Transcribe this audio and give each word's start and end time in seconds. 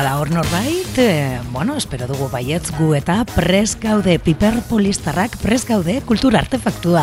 Bada 0.00 0.16
hor 0.16 0.30
norbait, 0.30 0.96
e, 0.96 1.40
bueno, 1.52 1.76
espero 1.76 2.06
dugu 2.08 2.30
baietz 2.32 2.70
gu 2.72 2.94
eta 2.96 3.18
pres 3.28 3.74
gaude 3.76 4.14
piperpolistarrak 4.24 5.34
pres 5.42 5.66
gaude 5.68 5.98
kultura 6.08 6.40
artefaktua 6.40 7.02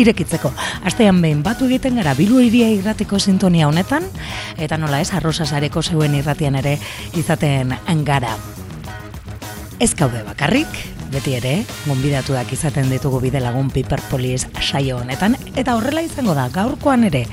irekitzeko. 0.00 0.54
Astean 0.88 1.20
behin 1.20 1.42
batu 1.44 1.68
egiten 1.68 2.00
gara 2.00 2.14
bilu 2.16 2.40
iria 2.40 2.70
irratiko 2.72 3.20
sintonia 3.20 3.68
honetan, 3.68 4.08
eta 4.56 4.80
nola 4.80 5.02
ez, 5.04 5.10
arrosasareko 5.12 5.82
zeuen 5.84 6.16
irratian 6.16 6.56
ere 6.56 6.78
izaten 7.20 7.76
gara. 8.08 8.32
Ez 9.76 9.92
gaude 9.92 10.24
bakarrik, 10.24 10.72
beti 11.12 11.36
ere, 11.38 11.54
gonbidatuak 11.86 12.52
izaten 12.52 12.90
ditugu 12.92 13.20
bide 13.22 13.40
lagun 13.42 13.70
Piperpolis 13.72 14.46
saio 14.60 14.98
honetan, 15.02 15.36
eta 15.56 15.76
horrela 15.76 16.02
izango 16.04 16.34
da, 16.36 16.48
gaurkoan 16.52 17.06
ere, 17.08 17.24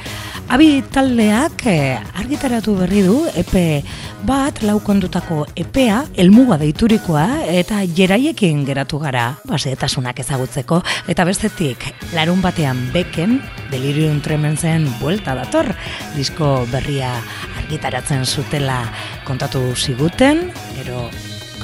abi 0.49 0.81
taldeak 0.93 1.65
eh, 1.69 1.97
argitaratu 2.21 2.75
berri 2.79 3.01
du, 3.05 3.17
epe 3.37 3.83
bat, 4.25 4.61
laukondutako 4.65 5.43
epea, 5.59 5.99
elmuga 6.21 6.57
deiturikoa, 6.61 7.25
eta 7.51 7.81
jeraiekin 7.97 8.63
geratu 8.65 8.99
gara, 9.01 9.27
baseetasunak 9.49 10.19
ezagutzeko, 10.23 10.81
eta 11.11 11.27
bestetik, 11.27 11.85
larun 12.15 12.41
batean 12.45 12.87
beken, 12.93 13.39
delirium 13.71 14.21
tremenzen 14.25 14.87
buelta 15.01 15.37
dator, 15.37 15.73
disko 16.17 16.57
berria 16.71 17.13
argitaratzen 17.61 18.25
zutela 18.25 18.81
kontatu 19.25 19.61
ziguten, 19.75 20.49
gero 20.77 21.09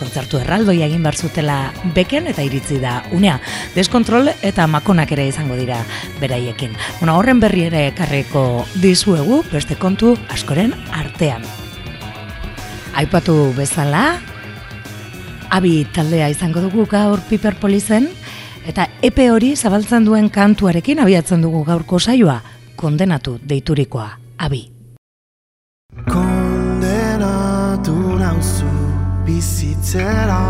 kontzertu 0.02 0.40
erraldoi 0.42 0.80
egin 0.82 1.04
bar 1.06 1.16
zutela 1.16 1.72
beken 1.96 2.30
eta 2.32 2.44
iritzi 2.46 2.80
da 2.82 3.02
unea. 3.14 3.38
Deskontrol 3.76 4.32
eta 4.42 4.66
makonak 4.68 5.14
ere 5.14 5.28
izango 5.30 5.58
dira 5.60 5.82
beraiekin. 6.22 6.74
Bueno, 7.00 7.18
horren 7.20 7.42
berri 7.44 7.68
ere 7.70 7.86
ekarreko 7.92 8.66
dizuegu 8.82 9.44
beste 9.52 9.78
kontu 9.78 10.16
askoren 10.34 10.74
artean. 10.98 11.46
Aipatu 12.98 13.54
bezala, 13.56 14.20
abi 15.52 15.86
taldea 15.94 16.28
izango 16.34 16.64
dugu 16.66 16.88
gaur 16.92 17.22
Piperpolizen, 17.30 18.10
eta 18.68 18.90
epe 19.06 19.30
hori 19.32 19.54
zabaltzen 19.56 20.06
duen 20.08 20.28
kantuarekin 20.34 21.00
abiatzen 21.00 21.46
dugu 21.46 21.64
gaurko 21.68 22.00
saioa, 22.00 22.42
kondenatu 22.76 23.38
deiturikoa, 23.48 24.12
abi. 24.38 24.68
Kondenatu 26.04 26.31
bizitzera 29.82 30.42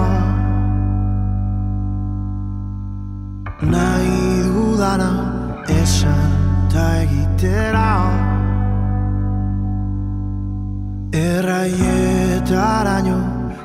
Nahi 3.61 4.41
dudana 4.43 5.11
esan 5.69 6.31
ta 6.71 6.85
egitera. 7.03 7.89
Erraietaraino 11.13 13.19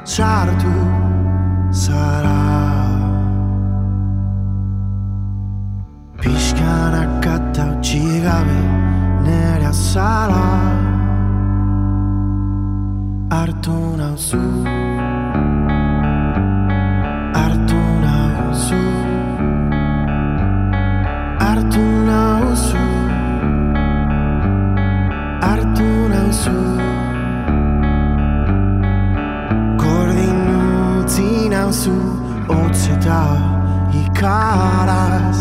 sartu 0.05 0.75
zara. 1.72 2.41
Pixkanak 6.20 7.27
eta 7.37 7.64
utxigabe 7.72 8.61
nere 9.25 9.67
azala. 9.72 10.44
Artu 13.42 13.78
nauzu 13.97 14.44
otzeta 33.06 33.22
ikaraz 33.94 35.39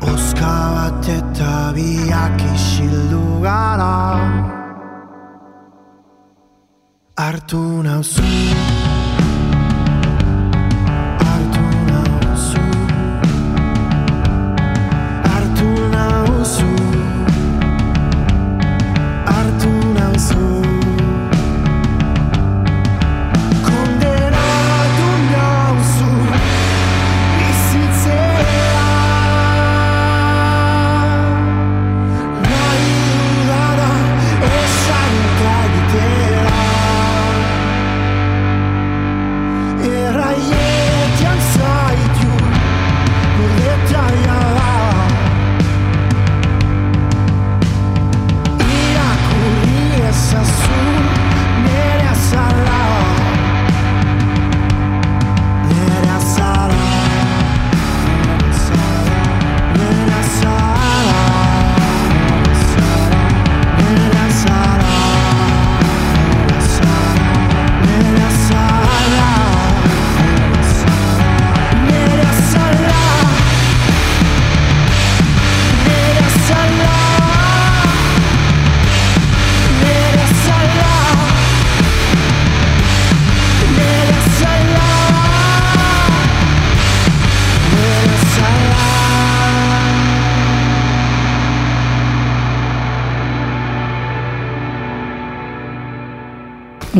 Oska 0.00 0.56
bat 0.74 1.08
eta 1.08 1.72
biak 1.74 2.40
isildu 2.54 3.42
gara 3.42 4.18
Artu 7.16 7.82
nauzu 7.82 8.83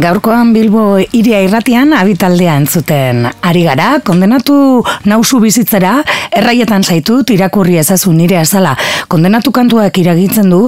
Gaurkoan 0.05 0.51
Bilbo 0.53 0.99
iria 1.17 1.39
irratian 1.41 1.95
abitaldea 1.97 2.59
entzuten. 2.61 3.23
Ari 3.49 3.63
gara, 3.65 3.87
kondenatu 4.05 4.83
nauzu 5.09 5.39
bizitzera, 5.41 5.95
erraietan 6.29 6.85
zaitu, 6.85 7.23
tirakurri 7.25 7.79
ezazu 7.81 8.13
nire 8.13 8.37
azala, 8.37 8.75
kondenatu 9.09 9.55
kantuak 9.57 9.97
iragitzen 10.03 10.53
du, 10.53 10.67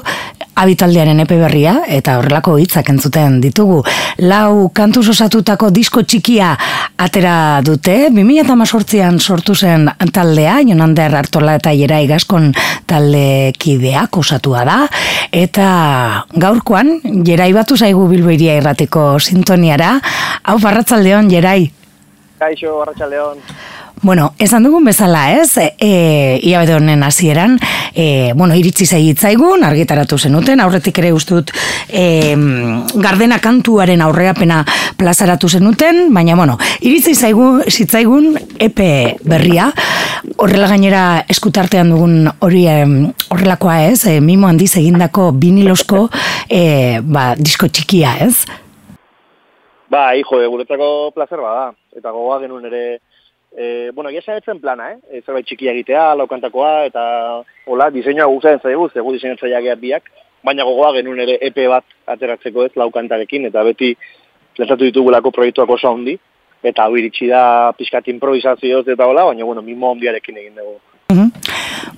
abitaldearen 0.57 1.21
epe 1.23 1.39
berria, 1.41 1.77
eta 1.93 2.17
horrelako 2.19 2.57
hitzak 2.61 2.89
entzuten 2.93 3.41
ditugu. 3.45 3.83
Lau 4.25 4.71
kantu 4.75 5.05
osatutako 5.13 5.71
disko 5.71 6.03
txikia 6.03 6.55
atera 6.99 7.61
dute, 7.65 8.09
2008an 8.15 9.21
sortu 9.21 9.55
zen 9.55 9.89
taldea, 10.13 10.59
Jonander 10.67 11.15
Artola 11.17 11.57
eta 11.61 11.75
Jera 11.77 12.01
Igaskon 12.05 12.53
talde 12.89 13.53
kideak 13.59 14.17
osatua 14.17 14.65
da, 14.69 14.79
eta 15.33 15.69
gaurkoan, 16.33 16.97
Jerai 17.27 17.53
batu 17.57 17.77
zaigu 17.77 18.07
bilboiria 18.09 18.57
irratiko 18.61 19.17
sintoniara, 19.21 19.97
hau 20.45 20.61
barratzaldeon, 20.63 21.31
Jerai. 21.33 21.86
Kaixo, 22.39 22.79
barratzaldeon. 22.79 23.39
Bueno, 24.03 24.35
esan 24.39 24.63
dugun 24.63 24.85
bezala, 24.85 25.33
ez? 25.33 25.57
E, 25.57 25.73
e 25.81 26.41
ia 26.45 26.61
honen 26.77 27.03
hasieran, 27.03 27.59
e, 27.95 28.33
bueno, 28.37 28.55
iritzi 28.55 28.85
zaitzaigun, 28.85 29.65
argitaratu 29.65 30.19
zenuten, 30.19 30.61
aurretik 30.61 30.99
ere 31.01 31.15
ustut 31.17 31.51
e, 31.89 32.37
gardena 32.95 33.39
kantuaren 33.41 34.03
aurreapena 34.05 34.65
plazaratu 34.99 35.49
zenuten, 35.49 36.13
baina, 36.13 36.37
bueno, 36.37 36.59
iritzi 36.81 37.15
zaigu, 37.15 37.63
zitzaigun 37.71 38.37
epe 38.61 39.17
berria, 39.25 39.71
horrela 40.37 40.69
gainera 40.69 41.25
eskutartean 41.33 41.91
dugun 41.91 42.29
hori 42.41 42.67
horrelakoa 42.69 43.81
ez, 43.89 44.05
e, 44.05 44.21
mimo 44.21 44.47
handiz 44.47 44.75
egindako 44.77 45.33
binilosko 45.33 46.07
e, 46.51 47.01
ba, 47.01 47.33
disko 47.41 47.73
txikia, 47.73 48.19
ez? 48.29 48.66
Ba, 49.89 50.17
hijo, 50.17 50.39
guretzako 50.51 51.13
placer 51.15 51.41
bada, 51.41 51.71
eta 51.95 52.11
gogoa 52.11 52.41
genuen 52.43 52.67
ere 52.73 52.87
E, 53.57 53.91
bueno, 53.95 54.11
egia 54.11 54.35
etzen 54.37 54.59
plana, 54.61 54.91
eh? 54.93 54.97
E, 55.09 55.21
zerbait 55.23 55.47
txikia 55.49 55.73
egitea, 55.73 56.03
laukantakoa, 56.21 56.73
eta 56.91 57.03
hola, 57.65 57.87
diseinua 57.95 58.27
guzatzen 58.29 58.61
zaigu, 58.61 58.91
zegu 58.93 59.15
diseinatzaia 59.15 59.77
biak, 59.81 60.11
baina 60.45 60.67
gogoa 60.69 60.93
genuen 60.99 61.23
ere 61.25 61.39
EP 61.41 61.63
bat 61.73 61.87
ateratzeko 62.05 62.67
ez 62.67 62.75
laukantarekin, 62.77 63.47
eta 63.49 63.63
beti 63.65 63.95
lezatu 64.59 64.85
ditugulako 64.85 65.33
proiektuak 65.33 65.73
oso 65.73 65.89
handi, 65.89 66.19
eta 66.63 66.85
hau 66.85 66.99
iritsi 67.01 67.31
da 67.31 67.73
pixkat 67.79 68.13
improvisazioz 68.13 68.85
eta 68.93 69.09
hola, 69.09 69.25
baina 69.31 69.49
bueno, 69.49 69.65
mimo 69.65 69.95
handiarekin 69.95 70.43
egin 70.43 70.61
dugu. 70.61 70.77
Mhm. 71.09 71.31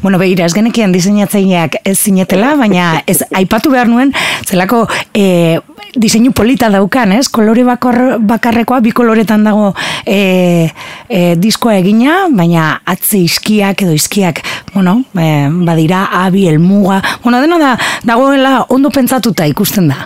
Bueno, 0.03 0.19
behira, 0.19 0.45
ez 0.45 0.53
genekian 0.53 0.93
diseinatzaileak 0.93 1.79
ez 1.89 1.97
zinetela, 1.97 2.53
baina 2.61 3.01
ez 3.11 3.23
aipatu 3.35 3.71
behar 3.73 3.89
nuen, 3.89 4.13
zelako 4.45 4.83
e, 5.17 5.59
diseinu 5.97 6.35
polita 6.37 6.69
daukan, 6.71 7.15
ez? 7.17 7.25
Kolore 7.33 7.65
bakor, 7.65 8.19
bakarrekoa, 8.21 8.83
bi 8.85 8.93
koloretan 8.93 9.47
dago 9.49 9.71
e, 10.05 10.69
e, 11.09 11.23
diskoa 11.41 11.79
egina, 11.81 12.27
baina 12.29 12.83
atze 12.85 13.23
iskiak 13.25 13.87
edo 13.87 13.97
iskiak, 13.97 14.43
bueno, 14.75 14.99
e, 15.17 15.49
badira, 15.65 16.05
abi, 16.21 16.45
elmuga, 16.53 17.01
bueno, 17.25 17.41
dena 17.41 17.59
da, 17.63 17.73
dagoela 18.05 18.67
ondo 18.69 18.93
pentsatuta 18.93 19.49
ikusten 19.49 19.89
da. 19.89 20.05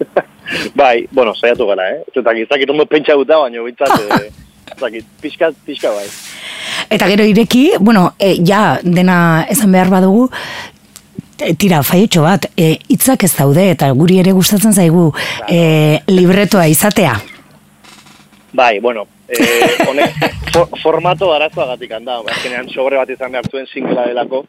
bai, 0.80 1.06
bueno, 1.10 1.32
saiatu 1.32 1.72
gara, 1.72 1.88
eh? 1.96 2.04
Eta 2.12 2.36
gizakit 2.36 2.76
ondo 2.76 2.84
pentsa 2.84 3.16
guta, 3.16 3.40
baina 3.40 3.64
bintzat, 3.64 3.96
zakit, 4.78 5.06
pixka, 5.20 5.52
pixka 5.66 5.94
bai. 5.94 6.06
Eta 6.90 7.08
gero 7.10 7.24
ireki, 7.24 7.70
bueno, 7.80 8.14
e, 8.18 8.36
ja, 8.46 8.78
dena 8.82 9.46
esan 9.50 9.72
behar 9.72 9.90
badugu, 9.92 10.28
e, 11.38 11.54
tira, 11.54 11.82
faietxo 11.86 12.24
bat, 12.26 12.50
e, 12.56 12.76
hitzak 12.88 13.24
ez 13.24 13.34
daude, 13.36 13.70
eta 13.74 13.90
guri 13.96 14.20
ere 14.22 14.34
gustatzen 14.36 14.74
zaigu 14.74 15.10
e, 15.48 16.00
libretoa 16.10 16.66
izatea. 16.70 17.18
Bai, 18.52 18.80
bueno, 18.80 19.06
eh, 19.28 19.76
honek 19.86 20.16
for, 20.52 20.66
formato 20.82 21.30
arazoa 21.32 21.68
gatik 21.74 21.92
handa, 21.94 22.18
azkenean 22.32 22.68
sobre 22.74 22.98
bat 22.98 23.10
izan 23.10 23.32
behar 23.32 23.46
zuen 23.46 23.68
singela 23.70 24.08
delako, 24.08 24.42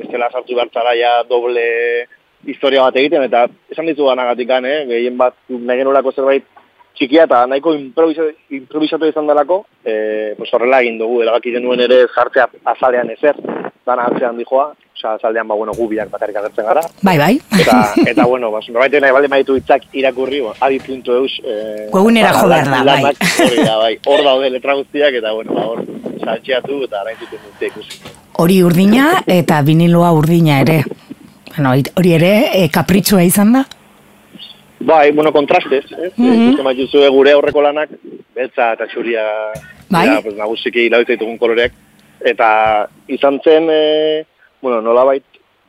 ez 0.00 0.08
dela 0.08 0.30
sartu 0.32 0.56
behar 0.56 0.88
ja 0.96 1.12
doble 1.28 2.06
historia 2.48 2.82
bat 2.82 2.96
egiten, 2.96 3.22
eta 3.28 3.46
esan 3.70 3.86
ditu 3.86 4.06
ganagatik 4.08 4.50
eh? 4.50 4.84
gehien 4.88 5.18
bat 5.18 5.34
nahi 5.48 5.84
zerbait 6.14 6.44
txikia 6.98 7.26
eta 7.28 7.44
nahiko 7.46 7.74
improvisatu, 7.74 9.08
izan 9.08 9.26
delako, 9.26 9.64
e, 9.84 10.34
pues 10.38 10.52
horrela 10.52 10.82
egin 10.84 10.98
dugu, 11.00 11.22
erabaki 11.22 11.52
genuen 11.56 11.80
ere 11.80 12.04
jartzea 12.14 12.48
azalean 12.74 13.10
ezer, 13.10 13.38
dana 13.86 14.06
atzean 14.10 14.38
dijoa, 14.38 14.72
oza, 14.96 15.14
azalean 15.14 15.48
ba, 15.48 15.54
bueno, 15.54 15.72
gubiak 15.76 16.10
baterik 16.10 16.36
agertzen 16.36 16.66
gara. 16.66 16.82
Bai, 17.02 17.16
bai. 17.18 17.32
Eta, 17.60 17.78
eta 18.06 18.26
bueno, 18.26 18.50
bas, 18.50 18.64
norbait 18.68 18.94
nahi 19.00 19.12
balde 19.12 19.28
maitu 19.32 19.56
itzak 19.58 19.88
irakurri, 19.92 20.40
bo, 20.40 20.54
adi.eus. 20.60 21.40
Eh, 21.44 21.88
Webunera 21.92 22.32
ba, 22.32 22.38
joder 22.40 22.70
da, 22.70 22.82
bai. 22.84 23.14
Hori 23.48 23.66
da, 23.66 23.76
bai. 23.78 23.94
Hor 24.06 24.24
daude 24.24 24.50
letra 24.50 24.78
guztiak, 24.78 25.18
eta 25.20 25.32
bueno, 25.32 25.54
ba, 25.58 25.66
hor, 25.72 25.84
saltxeatu 26.22 26.82
eta 26.86 27.02
arain 27.02 27.18
zuten 27.18 27.42
dute 27.46 27.70
ikusi. 27.72 28.02
Hori 28.42 28.62
urdina 28.64 29.12
eta 29.26 29.60
viniloa 29.66 30.12
urdina 30.16 30.60
ere. 30.62 30.82
Bueno, 31.52 31.74
hori 31.98 32.14
ere, 32.16 32.34
e, 32.56 32.68
kapritxua 32.72 33.24
izan 33.28 33.52
da? 33.58 33.66
Bai, 34.84 35.12
bueno, 35.12 35.32
kontrastez, 35.32 35.84
eh? 35.92 36.10
Mm 36.16 36.54
-hmm. 36.54 37.10
gure 37.10 37.32
aurreko 37.32 37.62
lanak, 37.62 37.90
beltza 38.34 38.72
eta 38.72 38.86
txuria, 38.86 39.24
bai? 39.88 40.06
ja, 40.08 40.20
pues, 40.22 40.34
nagusiki 40.34 40.88
ditugun 40.88 41.38
koloreak. 41.38 41.72
Eta 42.20 42.88
izan 43.06 43.40
zen, 43.44 43.68
e, 43.70 44.24
bueno, 44.60 44.80
nolabait 44.80 45.24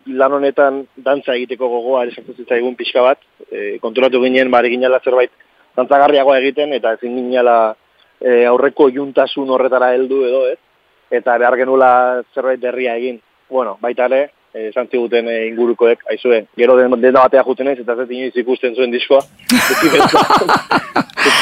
lan 0.06 0.34
honetan 0.34 0.88
dantza 0.96 1.36
egiteko 1.36 1.68
gogoa 1.68 2.06
esartu 2.06 2.34
zitzaigun 2.34 2.76
pixka 2.76 3.02
bat, 3.02 3.20
e, 3.52 3.78
konturatu 3.80 4.22
ginen, 4.22 4.52
bari 4.52 4.70
ginela 4.70 5.00
zerbait 5.00 5.32
dantzagarriagoa 5.76 6.40
egiten, 6.40 6.74
eta 6.74 6.94
ezin 6.94 7.16
ginela 7.16 7.76
e, 8.22 8.46
aurreko 8.46 8.90
juntasun 8.90 9.50
horretara 9.50 9.94
heldu 9.94 10.26
edo, 10.26 10.48
ez? 10.48 10.60
Eta 11.12 11.38
behar 11.38 11.58
genula 11.58 12.24
zerbait 12.34 12.60
berria 12.60 12.96
egin. 12.98 13.20
Bueno, 13.50 13.78
baita 13.82 14.06
ere, 14.06 14.32
esan 14.54 14.88
ziguten 14.92 15.28
e, 15.28 15.48
ingurukoek, 15.50 16.04
aizue, 16.14 16.44
gero 16.58 16.76
den, 16.78 16.94
den 17.02 17.16
batea 17.18 17.44
juten 17.46 17.72
ez, 17.72 17.80
eta 17.82 17.96
zet 17.98 18.12
inoiz 18.14 18.36
ikusten 18.38 18.76
zuen 18.76 18.94
diskoa. 18.94 19.24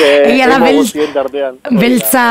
Egia 0.02 0.48
da, 0.50 0.58
beltza 1.74 2.24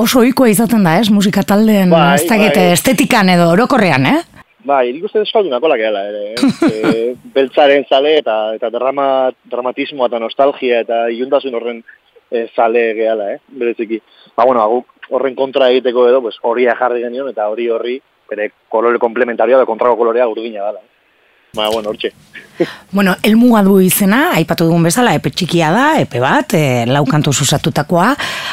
oso 0.00 0.22
oikoa 0.22 0.48
izaten 0.50 0.86
da, 0.86 0.96
ez, 1.00 1.10
musika 1.12 1.44
taldeen, 1.46 1.90
bai, 1.92 2.16
ez 2.16 2.24
bai. 2.30 2.70
estetikan 2.72 3.28
edo 3.30 3.50
orokorrean, 3.52 4.06
eh? 4.06 4.18
Bai, 4.66 4.90
nik 4.90 5.04
uste 5.06 5.20
deskaldunako 5.22 5.68
lakela, 5.70 6.02
ere. 6.08 6.22
Eh? 6.32 6.50
e, 6.66 7.04
beltzaren 7.36 7.86
zale 7.86 8.16
eta 8.22 8.38
eta 8.56 8.70
drama, 8.74 9.30
dramatismoa 9.52 10.08
eta 10.10 10.22
nostalgia 10.22 10.80
eta 10.82 11.04
iuntasun 11.14 11.54
horren 11.54 11.84
e, 12.30 12.48
zale 12.56 12.88
gehala, 12.98 13.30
eh? 13.36 13.38
Bereziki. 13.46 14.00
Ba, 14.34 14.48
bueno, 14.48 14.66
horren 15.10 15.36
kontra 15.38 15.70
egiteko 15.70 16.08
edo, 16.10 16.24
pues, 16.24 16.40
hori 16.42 16.66
jarri 16.66 17.04
genion 17.04 17.30
eta 17.30 17.46
hori 17.52 17.68
horri 17.70 18.00
bere 18.30 18.50
kolore 18.68 18.98
komplementarioa 19.02 19.62
da 19.62 19.68
kontrako 19.68 19.96
kolorea 20.02 20.28
urdina 20.28 20.68
dala. 20.68 20.84
Ba, 21.56 21.70
bueno, 21.70 21.88
hortxe. 21.88 22.12
bueno, 22.92 23.14
elmuga 23.22 23.62
du 23.64 23.78
izena, 23.80 24.32
aipatu 24.36 24.66
dugun 24.68 24.84
bezala, 24.84 25.14
epe 25.16 25.30
txikia 25.32 25.70
da, 25.72 25.86
epe 26.02 26.20
bat, 26.20 26.52
e, 26.56 26.84
lau 26.88 27.04
kantu 27.08 27.32
susatutakoa, 27.32 28.10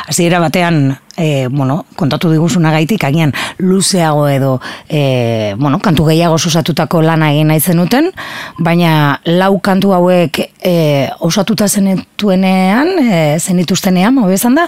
hasiera 0.07 0.39
batean, 0.43 0.85
e, 1.19 1.47
bueno, 1.51 1.81
kontatu 1.99 2.31
diguzuna 2.31 2.71
gaitik, 2.71 3.03
agian 3.03 3.33
luzeago 3.59 4.27
edo, 4.31 4.53
e, 4.87 5.53
bueno, 5.59 5.81
kantu 5.83 6.07
gehiago 6.11 6.39
susatutako 6.39 7.03
lana 7.03 7.33
egin 7.33 7.51
nahi 7.51 7.63
zenuten, 7.63 8.11
baina 8.59 9.19
lau 9.27 9.57
kantu 9.63 9.95
hauek 9.97 10.39
e, 10.63 10.75
osatuta 11.19 11.67
zenetuenean, 11.67 12.95
e, 13.03 13.23
zenituztenean, 13.39 14.23
hobezan 14.23 14.59
da, 14.61 14.67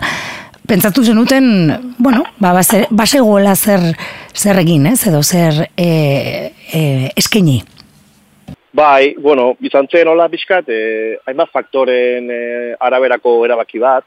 pentsatu 0.68 1.04
zenuten, 1.04 1.96
bueno, 1.98 2.24
ba, 2.40 2.54
base 2.90 3.20
gola 3.20 3.56
zer, 3.56 3.94
zer 4.34 4.60
egin, 4.60 4.86
ez, 4.88 5.00
edo 5.08 5.22
zer 5.24 5.70
e, 5.78 6.52
e, 6.74 6.82
eskeni. 7.18 7.62
Bai, 8.76 9.16
bueno, 9.22 9.54
izan 9.64 9.88
zen 9.88 10.10
hola 10.12 10.28
bizkat, 10.28 10.68
e, 10.68 11.16
hainbat 11.26 11.52
faktoren 11.54 12.28
e, 12.32 12.40
araberako 12.84 13.38
erabaki 13.46 13.80
bat, 13.80 14.04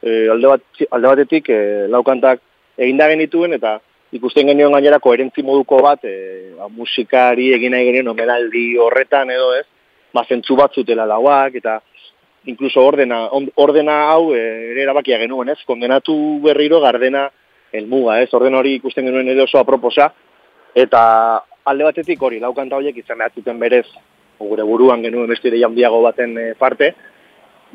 e, 0.00 0.28
alde, 0.32 0.54
bat, 0.54 0.86
alde 0.88 1.10
batetik 1.10 1.50
e, 1.52 1.58
laukantak 1.92 2.40
egin 2.80 2.96
da 2.96 3.10
genituen, 3.12 3.52
eta 3.58 3.76
ikusten 4.16 4.48
genioen 4.48 4.72
gainera 4.72 5.02
koherentzi 5.04 5.44
moduko 5.44 5.82
bat, 5.84 6.06
e, 6.08 6.54
ba, 6.56 6.70
musikari 6.72 7.50
egin 7.58 7.76
nahi 7.76 7.90
genioen 7.90 8.08
omeraldi 8.14 8.64
horretan 8.80 9.34
edo 9.34 9.52
ez, 9.58 9.66
ba, 10.16 10.24
zentzu 10.24 10.56
bat 10.56 10.72
zutela 10.72 11.04
lauak, 11.10 11.60
eta 11.60 11.80
incluso 12.46 12.82
ordena, 12.82 13.26
ordena 13.54 13.96
hau 14.12 14.34
e, 14.34 14.40
ere 14.72 14.82
erabakia 14.86 15.18
genuen, 15.18 15.50
ez? 15.52 15.58
Kondenatu 15.66 16.14
berriro 16.44 16.80
gardena 16.80 17.26
helmuga, 17.72 18.20
ez? 18.22 18.30
Orden 18.34 18.54
hori 18.54 18.76
ikusten 18.78 19.06
genuen 19.06 19.28
ere 19.28 19.44
oso 19.44 19.58
aproposa 19.60 20.10
eta 20.76 21.02
alde 21.66 21.88
batetik 21.88 22.22
hori 22.22 22.38
laukanta 22.40 22.78
horiek 22.78 22.96
izan 23.02 23.18
behatzuten 23.18 23.58
berez 23.58 23.86
gure 24.38 24.64
buruan 24.68 25.02
genuen 25.02 25.28
beste 25.32 25.48
ide 25.48 25.64
handiago 25.64 26.02
baten 26.04 26.36
e, 26.38 26.46
parte, 26.58 26.94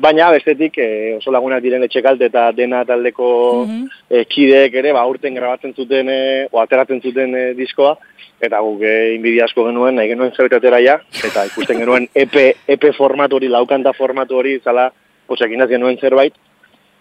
Baina 0.02 0.32
bestetik 0.34 0.78
e, 0.82 0.86
oso 1.14 1.30
lagunak 1.30 1.62
diren 1.62 1.84
etxekalte 1.86 2.26
eta 2.30 2.48
dena 2.56 2.82
taldeko 2.88 3.28
mm 3.66 3.90
kideek 4.28 4.74
ere 4.76 4.90
ba 4.92 5.02
urten 5.08 5.34
grabatzen 5.34 5.72
zuten 5.72 6.08
e, 6.12 6.46
o 6.52 6.58
ateratzen 6.60 7.00
zuten 7.00 7.34
e, 7.34 7.42
diskoa 7.56 7.94
eta 8.42 8.58
guk 8.60 8.82
e, 8.84 9.14
inbidia 9.14 9.46
asko 9.46 9.64
genuen 9.68 9.96
nahi 9.96 10.10
genuen 10.10 10.32
zerbait 10.36 10.84
ja 10.84 10.98
eta 11.28 11.44
ikusten 11.48 11.78
genuen 11.80 12.08
EP 12.24 12.36
EP 12.74 12.84
formatu 12.96 13.38
hori 13.38 13.48
laukanta 13.48 13.92
formatu 13.96 14.36
hori 14.36 14.58
zala 14.64 14.90
posekin 15.26 15.64
genuen 15.70 15.98
zerbait 15.98 16.34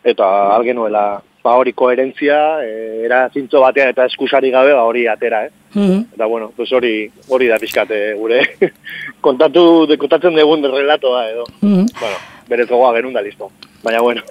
eta 0.04 0.28
al 0.56 0.64
genuela 0.64 1.22
ba 1.44 1.56
hori 1.58 1.74
koherentzia 1.74 2.62
e, 2.64 3.06
era 3.06 3.30
zintzo 3.34 3.62
batean 3.62 3.90
eta 3.90 4.06
eskusari 4.06 4.52
gabe 4.52 4.74
ba 4.74 4.84
hori 4.86 5.08
atera 5.08 5.46
eh. 5.46 5.52
Mm 5.74 6.14
eta 6.14 6.26
bueno 6.26 6.52
pues 6.56 6.72
hori 6.72 7.10
hori 7.30 7.48
da 7.48 7.58
pizkate 7.58 8.14
gure 8.14 8.42
kontatu 9.26 9.88
de 9.88 9.98
kontatzen 9.98 10.36
dugun 10.36 10.64
relatoa 10.64 11.30
edo. 11.30 11.46
Mm 11.62 11.86
bueno 12.00 12.41
berez 12.52 12.68
gogoa 12.70 12.94
genuen 12.98 13.16
da 13.16 13.24
listo. 13.24 13.50
Baina, 13.84 14.02
bueno. 14.02 14.22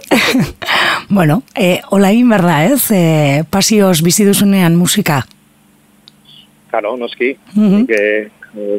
bueno, 1.08 1.42
e, 1.56 1.80
hola 1.90 2.12
egin 2.12 2.28
berda, 2.30 2.58
ez? 2.68 2.90
E, 2.94 3.42
pasioz 3.50 4.00
bizi 4.06 4.26
duzunean 4.28 4.76
musika? 4.78 5.22
Karo, 6.70 6.96
noski. 6.96 7.32
Mm 7.54 7.70
-hmm. 7.70 7.86
e, 7.90 8.30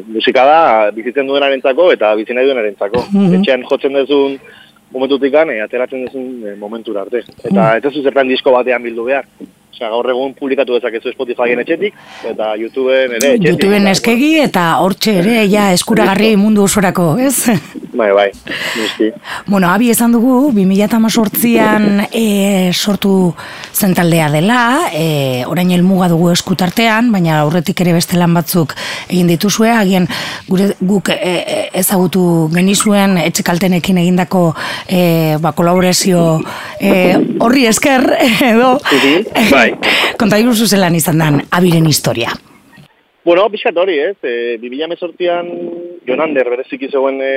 musika 0.07 0.45
da, 0.45 0.91
bizitzen 0.95 1.27
duen 1.27 1.43
arentzako 1.43 1.91
eta 1.91 2.13
bizi 2.15 2.33
nahi 2.33 2.45
duen 2.45 2.61
arentzako. 2.61 3.05
Mm 3.11 3.27
-hmm. 3.27 3.39
Etxean 3.39 3.63
jotzen 3.69 3.93
duzun 3.93 4.37
momentutik 4.91 5.33
e, 5.33 5.61
ateratzen 5.61 6.05
duzun 6.05 6.27
e, 6.47 6.55
momentura 6.55 7.01
arte. 7.01 7.23
Eta 7.43 7.61
mm 7.61 7.67
-hmm. 7.67 7.77
ez 7.77 7.97
ez 7.97 8.03
zertan 8.03 8.27
disko 8.27 8.51
batean 8.51 8.83
bildu 8.83 9.03
behar. 9.03 9.25
Osea, 9.71 9.87
gaur 9.87 10.09
egun 10.11 10.33
publikatu 10.35 10.75
dezakezu 10.75 11.13
Spotifyen 11.13 11.61
etxetik, 11.61 11.95
eta 12.27 12.49
YouTubeen 12.59 13.13
ere 13.15 13.29
etxetik. 13.37 13.45
YouTubeen 13.53 13.87
eskegi, 13.93 14.31
eta 14.43 14.65
hortxe 14.83 15.13
ere, 15.21 15.37
ja, 15.47 15.69
eskuragarri 15.71 16.33
mundu 16.35 16.65
osorako, 16.67 17.13
ez? 17.23 17.55
Bai, 17.95 18.09
bai, 18.15 18.27
nizki. 18.79 19.09
Bueno, 19.47 19.69
abi 19.71 19.89
esan 19.93 20.11
dugu, 20.15 20.51
2008an 20.55 22.07
e, 22.11 22.71
sortu 22.73 23.13
zentaldea 23.71 24.27
dela, 24.31 24.59
e, 24.91 25.43
orain 25.47 25.71
elmuga 25.71 26.09
dugu 26.11 26.29
eskutartean, 26.33 27.11
baina 27.15 27.39
aurretik 27.41 27.83
ere 27.83 27.95
beste 27.95 28.19
lan 28.19 28.35
batzuk 28.35 28.75
egin 29.07 29.31
dituzue, 29.31 29.71
agian 29.71 30.07
gure, 30.49 30.71
guk 30.79 31.13
e 31.15 31.69
ezagutu 31.79 32.49
genizuen 32.55 33.17
etxekaltenekin 33.23 34.03
egindako 34.03 34.43
e, 34.87 35.37
ba, 35.39 35.55
kolaborazio 35.55 36.41
e, 36.79 37.15
horri 37.39 37.67
esker, 37.71 38.07
edo, 38.51 38.75
Bai. 39.51 39.60
Konta 40.19 40.39
iguzu 40.41 40.67
zelan 40.67 40.95
izan 40.95 41.21
dan, 41.21 41.41
abiren 41.51 41.87
historia. 41.89 42.33
Bueno, 43.23 43.45
pixkat 43.53 43.77
hori, 43.77 43.99
ez. 44.01 44.17
E, 44.25 44.57
Bibila 44.57 44.87
mesortian 44.89 45.49
Jonander 46.07 46.47
bereziki 46.49 46.89
zegoen 46.89 47.19
e, 47.21 47.33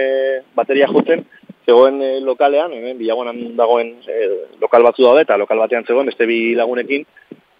bateria 0.56 0.88
joten, 0.88 1.26
zegoen 1.66 2.00
e, 2.00 2.10
lokalean, 2.24 2.72
hemen 2.72 2.96
bilagonan 2.96 3.40
dagoen 3.58 3.92
e, 4.08 4.28
lokal 4.62 4.86
batzu 4.86 5.04
daude, 5.04 5.26
eta 5.26 5.36
lokal 5.40 5.60
batean 5.60 5.84
zegoen 5.84 6.08
beste 6.08 6.24
bi 6.28 6.54
lagunekin, 6.56 7.04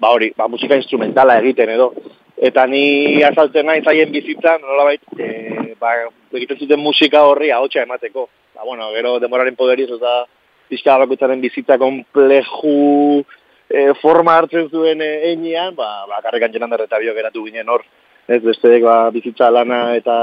ba 0.00 0.14
hori, 0.16 0.30
ba, 0.36 0.48
musika 0.48 0.78
instrumentala 0.80 1.36
egiten 1.42 1.74
edo. 1.74 1.90
Eta 2.34 2.64
ni 2.66 3.22
azaltzen 3.24 3.68
nahi 3.68 3.84
zaien 3.84 4.10
bizitzan, 4.12 4.64
nolabait, 4.64 5.04
e, 5.20 5.74
ba, 5.80 5.92
egiten 6.32 6.64
zuten 6.64 6.80
musika 6.80 7.26
horri 7.28 7.52
ahotsa 7.52 7.84
emateko. 7.84 8.30
Ba, 8.56 8.64
bueno, 8.64 8.88
gero 8.96 9.18
demoraren 9.20 9.56
poderiz, 9.60 9.90
eta 9.92 10.22
pixka 10.72 10.96
bakoitzaren 11.04 11.44
bizitza 11.44 11.76
kompleju 11.76 13.24
e, 13.74 13.94
forma 14.00 14.38
hartzen 14.38 14.70
zuen 14.70 15.02
e, 15.02 15.10
einean, 15.32 15.74
ba, 15.74 16.06
ba 16.08 16.22
karrekan 16.22 16.52
jenan 16.54 16.72
eta 16.78 17.00
bio 17.02 17.14
geratu 17.14 17.44
ginen 17.44 17.68
hor. 17.68 17.82
Ez 18.28 18.40
beste 18.42 18.78
ba, 18.80 19.10
bizitza 19.10 19.50
lana 19.50 19.96
eta 19.98 20.16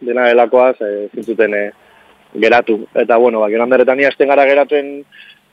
dena 0.00 0.28
delakoaz 0.28 0.76
e, 0.82 1.08
zintzuten 1.14 1.54
e, 1.54 1.64
geratu. 2.34 2.82
Eta 2.94 3.16
bueno, 3.16 3.40
ba, 3.40 3.48
geran 3.48 3.70
derretan 3.70 3.98
gara 4.28 4.44
geratzen 4.44 5.04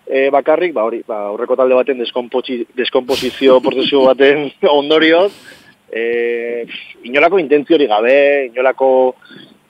e, 0.06 0.30
bakarrik, 0.30 0.74
ba, 0.74 0.84
hori, 0.84 1.02
ba, 1.08 1.30
horreko 1.32 1.56
talde 1.56 1.76
baten 1.76 2.00
deskomposizio 2.00 3.60
prozesu 3.66 4.06
baten 4.06 4.50
ondorioz, 4.70 5.32
e, 5.90 6.66
inolako 7.04 7.40
intentziori 7.40 7.88
gabe, 7.88 8.52
inolako 8.52 9.16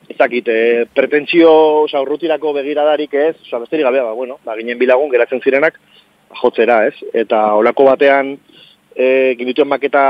ezakit, 0.09 0.47
e, 0.47 0.85
pretentzio, 0.93 1.51
oza, 1.85 2.01
urrutirako 2.01 2.53
begiradarik 2.59 3.13
ez, 3.13 3.35
oza, 3.47 3.61
besterik 3.63 3.87
gabe, 3.87 4.01
ba, 4.01 4.13
bueno, 4.13 4.39
ba, 4.45 4.57
ginen 4.59 4.81
bilagun 4.81 5.13
geratzen 5.13 5.41
zirenak, 5.41 5.79
jotzera, 6.41 6.85
ez? 6.87 6.95
Eta 7.13 7.41
olako 7.55 7.89
batean, 7.89 8.35
e, 8.95 9.35
ginituen 9.39 9.67
maketa 9.67 10.03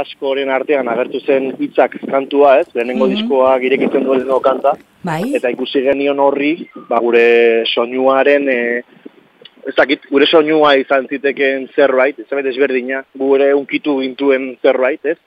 askoren 0.00 0.50
artean 0.50 0.88
agertu 0.88 1.20
zen 1.20 1.52
hitzak 1.60 1.98
kantua, 2.10 2.58
ez? 2.60 2.68
Lehenengo 2.74 3.06
mm 3.06 3.12
-hmm. 3.12 3.22
diskoa 3.22 3.58
girekitzen 3.58 4.04
duen 4.04 4.26
kanta. 4.42 4.72
Bai. 5.02 5.34
Eta 5.34 5.50
ikusi 5.50 5.82
genion 5.82 6.18
horri, 6.18 6.68
ba, 6.88 6.98
gure 7.00 7.64
soinuaren, 7.74 8.48
e, 8.48 8.82
ez 9.66 9.74
dakit, 9.76 10.06
gure 10.10 10.26
soinua 10.26 10.74
izan 10.76 11.06
ziteken 11.08 11.68
zerbait, 11.76 12.18
ez 12.18 12.26
zabet 12.28 12.46
ezberdina, 12.46 13.04
gure 13.14 13.52
unkitu 13.54 14.00
gintuen 14.00 14.56
zerbait, 14.62 15.04
ez? 15.04 15.18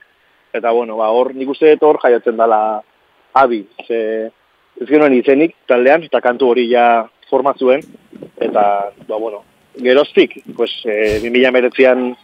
Eta, 0.53 0.71
bueno, 0.71 0.97
ba, 0.97 1.09
hor, 1.11 1.33
nik 1.35 1.49
uste 1.49 1.77
hor 1.81 1.99
jaiatzen 2.01 2.37
dela 2.37 2.81
abi, 3.33 3.65
ze, 3.87 4.31
ez 4.81 4.87
genuen 4.87 5.13
izenik, 5.13 5.55
taldean, 5.67 6.03
eta 6.03 6.21
kantu 6.21 6.49
hori 6.49 6.69
ja 6.71 7.07
formazuen, 7.29 7.81
eta, 8.39 8.91
ba, 9.07 9.17
bueno, 9.17 9.43
geroztik, 9.81 10.41
pues, 10.55 10.71
e, 10.85 11.19
2000 11.23 11.51
meretzian 11.51 12.15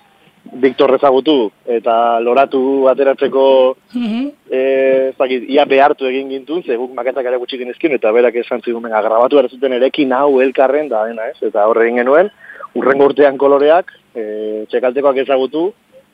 Victor 0.43 0.95
ezagutu 0.95 1.51
eta 1.69 2.19
loratu 2.19 2.87
ateratzeko 2.89 3.77
mm 3.93 4.07
-hmm. 4.07 4.31
e, 4.49 5.37
ia 5.53 5.65
behartu 5.65 6.05
egin 6.05 6.29
gintun, 6.29 6.63
ze 6.63 6.75
guk 6.75 6.93
maketak 6.93 7.25
ere 7.25 7.37
gutxik 7.37 7.59
genezkin, 7.59 7.91
eta 7.91 8.11
berak 8.11 8.35
esan 8.35 8.61
zigun, 8.61 8.81
menga, 8.81 9.01
grabatu 9.01 9.47
zuten 9.47 9.73
erekin 9.73 10.11
hau 10.11 10.41
elkarren 10.41 10.89
da, 10.89 11.05
dena, 11.05 11.27
ez? 11.29 11.37
Eta 11.41 11.67
horre 11.67 11.85
egin 11.85 11.97
genuen, 11.97 12.31
urren 12.73 13.01
urtean 13.01 13.37
koloreak, 13.37 13.91
e, 14.15 14.65
txekaltekoak 14.69 15.17
ezagutu, 15.17 15.73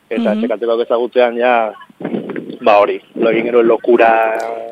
eta 0.10 0.34
mm 0.34 0.42
txekaltekoak 0.42 0.86
ezagutzean, 0.86 1.38
ja, 1.38 1.74
ba 2.62 2.78
hori, 2.80 3.00
lo 3.16 3.30
egin 3.30 3.46
genuen 3.46 3.68
lokura 3.68 4.12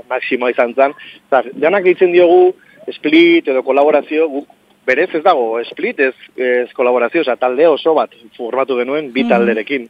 maksimoa 0.10 0.52
izan 0.52 0.74
zen. 0.76 0.94
Zag, 1.30 1.46
janak 1.62 1.84
ditzen 1.84 2.12
diogu, 2.12 2.54
split 2.92 3.48
edo 3.48 3.64
kolaborazio, 3.64 4.28
guk 4.30 4.48
berez 4.86 5.10
ez 5.16 5.24
dago, 5.24 5.60
split 5.70 6.00
ez, 6.00 6.14
ez 6.36 6.72
kolaborazio, 6.74 7.22
oza, 7.22 7.36
talde 7.42 7.68
oso 7.68 7.96
bat 7.98 8.14
formatu 8.38 8.78
genuen 8.80 9.12
bi 9.14 9.24
mm. 9.24 9.30
talderekin. 9.30 9.90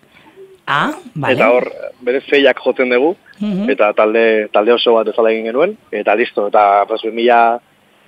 Ah, 0.65 0.95
vale. 1.13 1.35
Eta 1.35 1.51
hor, 1.53 1.69
berez 2.01 2.23
zeiak 2.25 2.59
jotzen 2.63 2.89
dugu, 2.89 3.13
mm 3.39 3.69
eta 3.75 3.91
talde, 3.93 4.25
talde 4.53 4.73
oso 4.73 4.95
bat 4.95 5.11
ezala 5.11 5.31
egin 5.33 5.51
genuen, 5.51 5.77
eta 5.91 6.15
listo, 6.15 6.47
eta 6.49 6.85
pues, 6.89 7.03
mila 7.13 7.59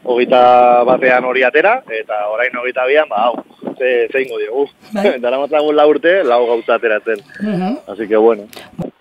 hogeita 0.07 0.41
batean 0.87 1.25
hori 1.25 1.43
atera, 1.43 1.81
eta 1.99 2.23
orain 2.33 2.55
hogeita 2.57 2.85
bian, 2.89 3.09
ba, 3.09 3.27
hau, 3.27 3.43
ze, 3.77 4.07
ze 4.11 4.23
ingo 4.23 4.39
diogu. 4.41 4.67
Bai. 4.93 5.17
Dara 5.23 5.39
matzagun 5.41 5.75
la 5.75 5.87
urte, 5.87 6.21
lau 6.23 6.45
gauza 6.47 6.77
ateratzen. 6.77 7.23
Mm 7.41 7.77
Así 7.87 8.07
que, 8.07 8.17
bueno, 8.17 8.47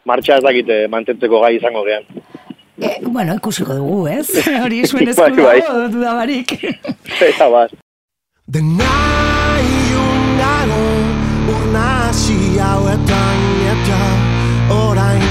martxa 0.04 0.36
ez 0.36 0.44
dakite 0.44 0.86
mantentzeko 0.88 1.40
gai 1.40 1.56
izango 1.56 1.84
gean. 1.84 2.04
E, 2.78 3.00
bueno, 3.06 3.34
ikusiko 3.34 3.74
dugu, 3.74 4.06
ez? 4.08 4.28
Hori 4.64 4.82
zuen 4.86 5.04
bai, 5.04 5.12
eskulo, 5.12 5.44
bai, 5.48 5.60
bai. 5.60 5.88
dudabarik. 5.92 6.52
Eta 7.30 7.48
bat. 7.48 7.72
De 8.46 8.60
nahi 8.62 9.78
ungaro 9.98 10.82
urnasi 11.54 12.36
hauetan 12.62 13.40
eta 13.72 14.00
orain 14.74 15.24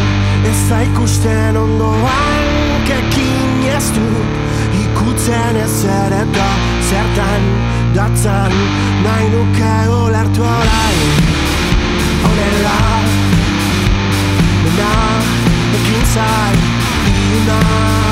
ez 0.49 0.63
ikusten 0.81 1.57
ondoan 1.57 2.49
kekin 2.87 3.63
ez 3.77 3.87
du 3.95 4.07
ikutzen 4.81 5.59
ez 5.63 5.77
ere 5.99 6.23
da 6.35 6.49
zertan 6.89 7.47
datzan 7.95 8.55
nahi 9.03 9.29
nuke 9.35 9.73
olertu 9.99 10.43
orain 10.43 11.13
Honela 12.25 12.79
Dena 14.65 14.91
ekin 15.79 16.84
tonight 17.35 18.04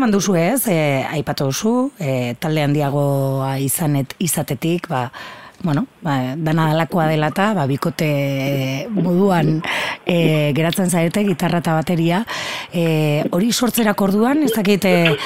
now 0.00 0.10
duzu 0.10 0.34
ez, 0.36 0.66
e, 0.68 1.04
aipatu 1.12 1.50
duzu, 1.50 1.92
e, 2.00 2.34
talde 2.40 2.64
handiagoa 2.64 3.58
izanet 3.60 4.14
izatetik, 4.18 4.88
ba, 4.88 5.10
bueno, 5.62 5.86
ba, 6.00 6.34
dana 6.36 6.70
dalakoa 6.72 7.06
dela 7.10 7.28
eta, 7.28 7.52
ba, 7.54 7.66
bikote 7.68 8.08
e, 8.08 8.88
moduan 8.90 9.60
e, 10.06 10.52
geratzen 10.56 10.90
zaite, 10.90 11.24
gitarra 11.26 11.60
eta 11.60 11.76
bateria, 11.76 12.24
e, 12.72 13.24
hori 13.30 13.52
sortzerak 13.52 14.00
orduan, 14.00 14.42
ez 14.46 14.54
dakit, 14.56 14.88
e, 14.88 15.16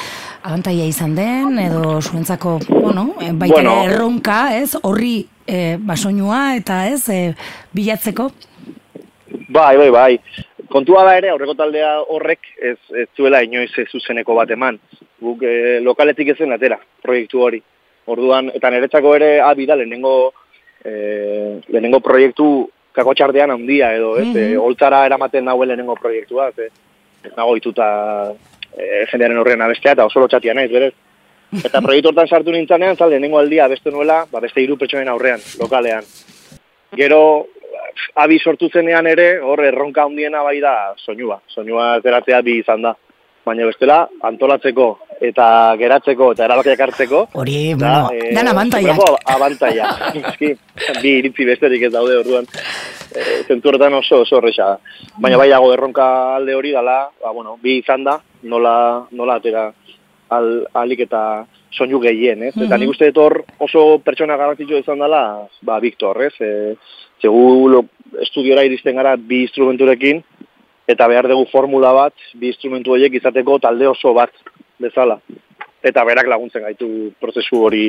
abantaia 0.44 0.84
izan 0.90 1.14
den, 1.16 1.58
edo 1.58 2.00
zuentzako, 2.02 2.58
bueno, 2.68 3.14
eh, 3.20 3.32
baita 3.32 3.62
Bueno. 3.62 3.76
erronka, 3.84 4.56
ez, 4.58 4.74
horri 4.82 5.26
e, 5.46 5.76
basoinua 5.80 6.56
eta 6.56 6.86
ez, 6.88 7.08
e, 7.08 7.34
bilatzeko. 7.72 8.30
Bai, 9.48 9.76
bai, 9.76 9.90
bai. 9.90 10.18
Kontua 10.74 11.04
da 11.06 11.12
ere, 11.14 11.28
aurreko 11.30 11.54
taldea 11.54 11.90
horrek 12.10 12.48
ez, 12.58 12.78
ez 12.98 13.06
zuela 13.14 13.44
inoiz 13.46 13.70
ez 13.78 13.86
zuzeneko 13.94 14.34
bat 14.34 14.50
eman. 14.50 14.80
Guk 15.22 15.44
e, 15.46 15.78
lokaletik 15.84 16.32
ezen 16.32 16.50
atera, 16.50 16.80
proiektu 17.02 17.44
hori. 17.46 17.60
Orduan, 18.10 18.50
eta 18.58 18.72
niretzako 18.74 19.12
ere 19.14 19.28
abi 19.40 19.68
da 19.70 19.76
lehenengo, 19.78 20.32
e, 20.82 20.94
lehenengo 21.68 22.00
proiektu 22.02 22.48
kakotxardean 22.94 23.54
handia 23.54 23.92
edo, 23.94 24.16
ez? 24.18 24.26
Mm 24.32 24.58
holtzara 24.64 25.04
eramaten 25.06 25.46
nauen 25.46 25.70
lehenengo 25.70 25.94
proiektua, 26.00 26.50
ez, 26.50 26.70
ez 27.22 27.32
nago 27.36 27.54
ituta 27.60 27.86
e, 28.74 29.04
jendearen 29.12 29.38
horrean 29.38 29.62
abestea 29.62 29.94
eta 29.94 30.10
oso 30.10 30.26
lotxatia 30.26 30.58
naiz, 30.58 30.70
berez. 30.74 30.94
Eta 31.68 31.78
proiektu 31.86 32.10
hortan 32.10 32.26
sartu 32.26 32.50
nintzanean, 32.50 32.98
tal, 32.98 33.14
lehenengo 33.14 33.38
aldia 33.38 33.68
abestu 33.68 33.94
nuela, 33.94 34.24
ba, 34.32 34.42
beste 34.42 34.64
hiru 34.64 34.74
pertsonen 34.80 35.12
aurrean, 35.12 35.42
lokalean. 35.60 36.06
Gero, 36.98 37.20
abi 38.14 38.38
sortu 38.38 38.68
zenean 38.72 39.06
ere, 39.06 39.38
hor 39.40 39.64
erronka 39.64 40.04
handiena 40.04 40.42
bai 40.42 40.60
da 40.60 40.94
soinua. 40.96 41.40
Soinua 41.48 41.94
ateratzea 41.98 42.42
bi 42.42 42.58
izan 42.60 42.82
da. 42.82 42.94
Baina 43.44 43.66
bestela, 43.68 44.06
antolatzeko 44.24 44.86
eta 45.20 45.46
geratzeko 45.76 46.30
eta 46.32 46.46
erabakiak 46.46 46.80
hartzeko, 46.80 47.18
Hori, 47.36 47.74
da, 47.76 47.90
bueno, 48.08 48.30
dan 48.34 48.48
abantaiak. 48.48 48.94
segurako 48.96 49.18
abantaia. 49.34 49.88
Bi 51.02 51.10
iritzi 51.18 51.44
besterik 51.44 51.82
ez 51.86 51.92
daude 51.92 52.16
orduan. 52.22 52.48
E, 53.12 53.42
zentu 53.46 53.68
horretan 53.68 53.94
oso 54.00 54.22
oso 54.24 54.38
horreza 54.38 54.70
da. 54.72 54.78
Baina 55.20 55.36
bai 55.36 55.50
dago 55.52 55.68
erronka 55.74 56.06
alde 56.36 56.56
hori 56.56 56.72
dala, 56.72 57.10
ba, 57.22 57.32
bueno, 57.36 57.58
bi 57.62 57.76
izan 57.82 58.04
da, 58.04 58.16
nola, 58.42 59.06
nola 59.12 59.36
atera 59.36 59.66
al, 60.30 60.66
alik 60.72 61.04
eta 61.06 61.44
soinu 61.76 62.00
gehien, 62.02 62.42
ez? 62.48 62.54
Eta 62.66 62.78
nik 62.78 62.92
uste 62.92 63.10
dut 63.10 63.20
hor 63.22 63.40
oso 63.66 63.84
pertsona 64.04 64.38
garrantzitsua 64.40 64.82
izan 64.82 65.02
dela, 65.02 65.22
ba, 65.62 65.78
Victor, 65.82 66.22
ez? 66.22 66.34
E, 66.40 66.50
zegu 67.22 67.68
lo, 67.72 67.84
estudiora 68.22 68.64
iristen 68.66 68.96
gara 68.96 69.16
bi 69.16 69.42
instrumenturekin, 69.48 70.22
eta 70.86 71.08
behar 71.08 71.28
dugu 71.30 71.46
formula 71.52 71.92
bat, 71.96 72.14
bi 72.34 72.50
instrumentu 72.52 72.94
horiek 72.94 73.16
izateko 73.20 73.58
talde 73.62 73.88
oso 73.88 74.12
bat 74.16 74.32
bezala. 74.80 75.18
Eta 75.84 76.04
berak 76.08 76.28
laguntzen 76.30 76.64
gaitu 76.64 76.88
prozesu 77.20 77.60
hori 77.66 77.86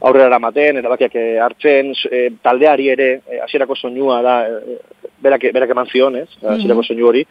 aurrera 0.00 0.30
eramaten, 0.30 0.78
erabakiak 0.80 1.16
eh, 1.20 1.38
hartzen, 1.44 1.92
eh, 2.08 2.28
taldeari 2.42 2.88
ere 2.92 3.08
eh, 3.20 3.40
hasierako 3.44 3.76
soinua 3.76 4.20
da, 4.24 4.36
eh, 4.48 4.78
berak, 5.24 5.44
berak 5.52 5.74
eman 5.74 5.90
zion, 5.92 6.16
ez? 6.22 6.28
Hasierako 6.40 6.84
soinu 6.86 7.08
hori. 7.10 7.24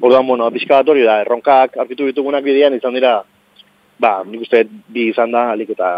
Orduan, 0.00 0.26
bueno, 0.26 0.50
pixka 0.54 0.80
bat 0.80 0.90
hori 0.90 1.06
da, 1.06 1.20
erronkak 1.22 1.78
aurkitu 1.78 2.10
ditugunak 2.10 2.44
bidean 2.46 2.74
izan 2.74 2.98
dira, 2.98 3.20
ba, 4.00 4.20
nik 4.26 4.46
uste 4.46 4.64
bi 4.88 5.10
izan 5.10 5.34
da, 5.34 5.50
alik 5.54 5.74
eta, 5.76 5.90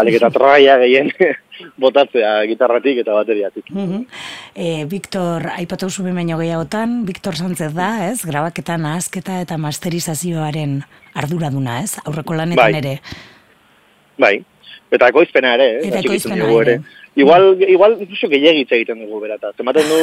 alik 0.00 0.18
eta 0.18 0.30
traia 0.34 0.76
gehien 0.82 1.12
botatzea 1.82 2.32
gitarratik 2.50 3.02
eta 3.04 3.16
bateriatik. 3.16 3.70
Mhm. 3.70 4.02
E, 4.54 4.84
Victor, 4.90 5.50
aipatu 5.56 5.90
zu 5.90 6.04
baino 6.06 6.38
gehiagotan, 6.40 7.04
Victor 7.06 7.36
Sánchez 7.36 7.72
da, 7.76 8.08
ez? 8.08 8.24
Grabaketan 8.24 8.84
ahazketa 8.88 9.40
eta 9.44 9.58
masterizazioaren 9.60 10.82
arduraduna, 11.14 11.80
ez? 11.84 11.96
Aurreko 12.04 12.34
lanetan 12.34 12.72
Bai. 12.72 12.82
ere. 12.82 13.00
Bai, 14.18 14.36
eta 14.90 15.10
ekoizpena 15.12 15.56
ere, 15.58 15.72
eh? 15.76 15.88
Eta 15.90 16.00
ekoizpena 16.04 16.40
diogu 16.44 16.62
ere. 16.64 16.78
Igual, 17.16 17.56
igual, 17.62 17.96
incluso 17.98 18.28
gehiagitze 18.28 18.76
egiten 18.76 18.98
dugu 19.00 19.22
berata. 19.22 19.50
Zematen 19.56 19.88
du, 19.88 20.00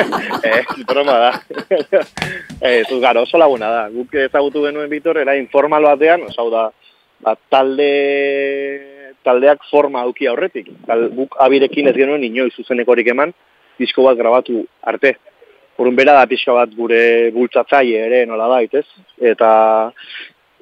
eh, 0.48 0.64
broma 0.88 1.14
da. 1.22 1.28
eh, 2.60 2.82
zu, 2.88 2.98
gara, 2.98 3.22
oso 3.22 3.38
laguna 3.38 3.68
da. 3.70 3.84
Guk 3.94 4.16
ezagutu 4.24 4.64
genuen 4.64 4.90
Bitor, 4.90 5.20
era 5.22 5.36
informal 5.38 5.86
batean, 5.86 6.24
oso 6.26 6.48
da, 6.50 6.64
ba, 7.22 7.36
talde, 7.54 7.86
taldeak 9.22 9.62
forma 9.70 10.02
auki 10.02 10.26
aurretik. 10.26 10.72
Tal, 10.88 11.06
guk 11.14 11.38
abirekin 11.46 11.86
ez 11.86 11.94
genuen 11.94 12.26
inoiz 12.26 12.50
zuzenekorik 12.56 13.12
eman, 13.14 13.30
disko 13.78 14.02
bat 14.08 14.18
grabatu 14.18 14.64
arte. 14.82 15.14
Horun 15.78 15.94
bera 15.94 16.16
da 16.18 16.26
pixka 16.26 16.56
bat 16.56 16.74
gure 16.74 17.30
bultzatzaile 17.30 18.02
ere, 18.08 18.24
nola 18.26 18.50
bait, 18.50 18.74
ez? 18.74 19.06
Eta, 19.22 19.52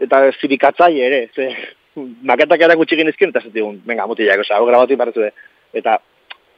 eta 0.05 0.21
zirikatzaile 0.37 1.09
ere, 1.09 1.25
ze, 1.33 1.49
maketak 2.29 2.69
erakutsi 2.69 3.01
genizkien, 3.01 3.33
eta 3.33 3.41
zetigun, 3.41 3.81
venga, 3.89 4.05
mutilak, 4.11 4.45
oza, 4.45 4.61
grabatu 4.69 5.01
ipartu 5.01 5.31
Eta 5.75 5.99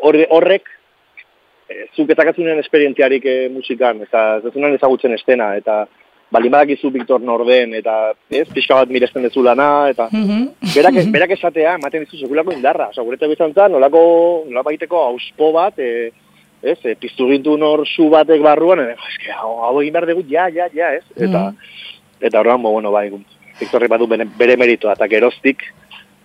horre, 0.04 0.26
horrek, 0.30 0.68
e, 1.68 1.86
zuk 1.96 2.10
ezakatzunen 2.12 2.60
esperientziarik 2.62 3.24
e, 3.26 3.36
musikan, 3.52 4.02
eta 4.02 4.40
ez 4.44 4.52
ezagutzen 4.74 5.14
estena, 5.14 5.54
eta 5.56 5.86
baldin 6.30 6.50
badakizu 6.52 6.90
Victor 6.90 7.20
Norden, 7.22 7.74
eta 7.78 8.12
ez, 8.30 8.48
pixka 8.52 8.74
bat 8.80 8.90
miresten 8.90 9.22
dezu 9.22 9.42
lana, 9.42 9.88
eta 9.88 10.08
Mhm. 10.12 10.48
berak, 10.74 10.94
berak 11.12 11.30
esatea, 11.30 11.74
ematen 11.74 12.04
dizu 12.04 12.18
sekulako 12.18 12.52
indarra. 12.52 12.88
Osa, 12.88 13.02
gure 13.02 13.16
bizan 13.28 13.54
zen, 13.54 13.72
nolako, 13.72 14.44
nolabaiteko 14.48 15.02
auspo 15.04 15.52
bat, 15.52 15.78
e, 15.78 16.10
ez, 16.62 16.78
e, 16.84 16.94
piztu 16.96 17.28
gintu 17.30 17.56
nor 17.56 17.86
zu 17.86 18.08
batek 18.10 18.42
barruan, 18.42 18.80
e, 18.80 18.92
eske, 18.92 19.32
hau, 19.32 19.62
hau 19.62 19.80
egin 19.80 19.92
behar 19.92 20.06
dugu, 20.06 20.24
ja, 20.28 20.48
ja, 20.48 20.68
ja, 20.74 20.92
ez? 20.94 21.04
Eta, 21.16 21.52
eta 22.20 22.40
horrean, 22.40 22.62
bo, 22.62 22.72
bueno, 22.72 22.90
bai, 22.90 23.10
Victorri 23.60 23.88
badu 23.88 24.06
bere, 24.06 24.26
bere 24.36 24.56
meritoa, 24.56 24.92
eta 24.92 25.06
geroztik, 25.08 25.62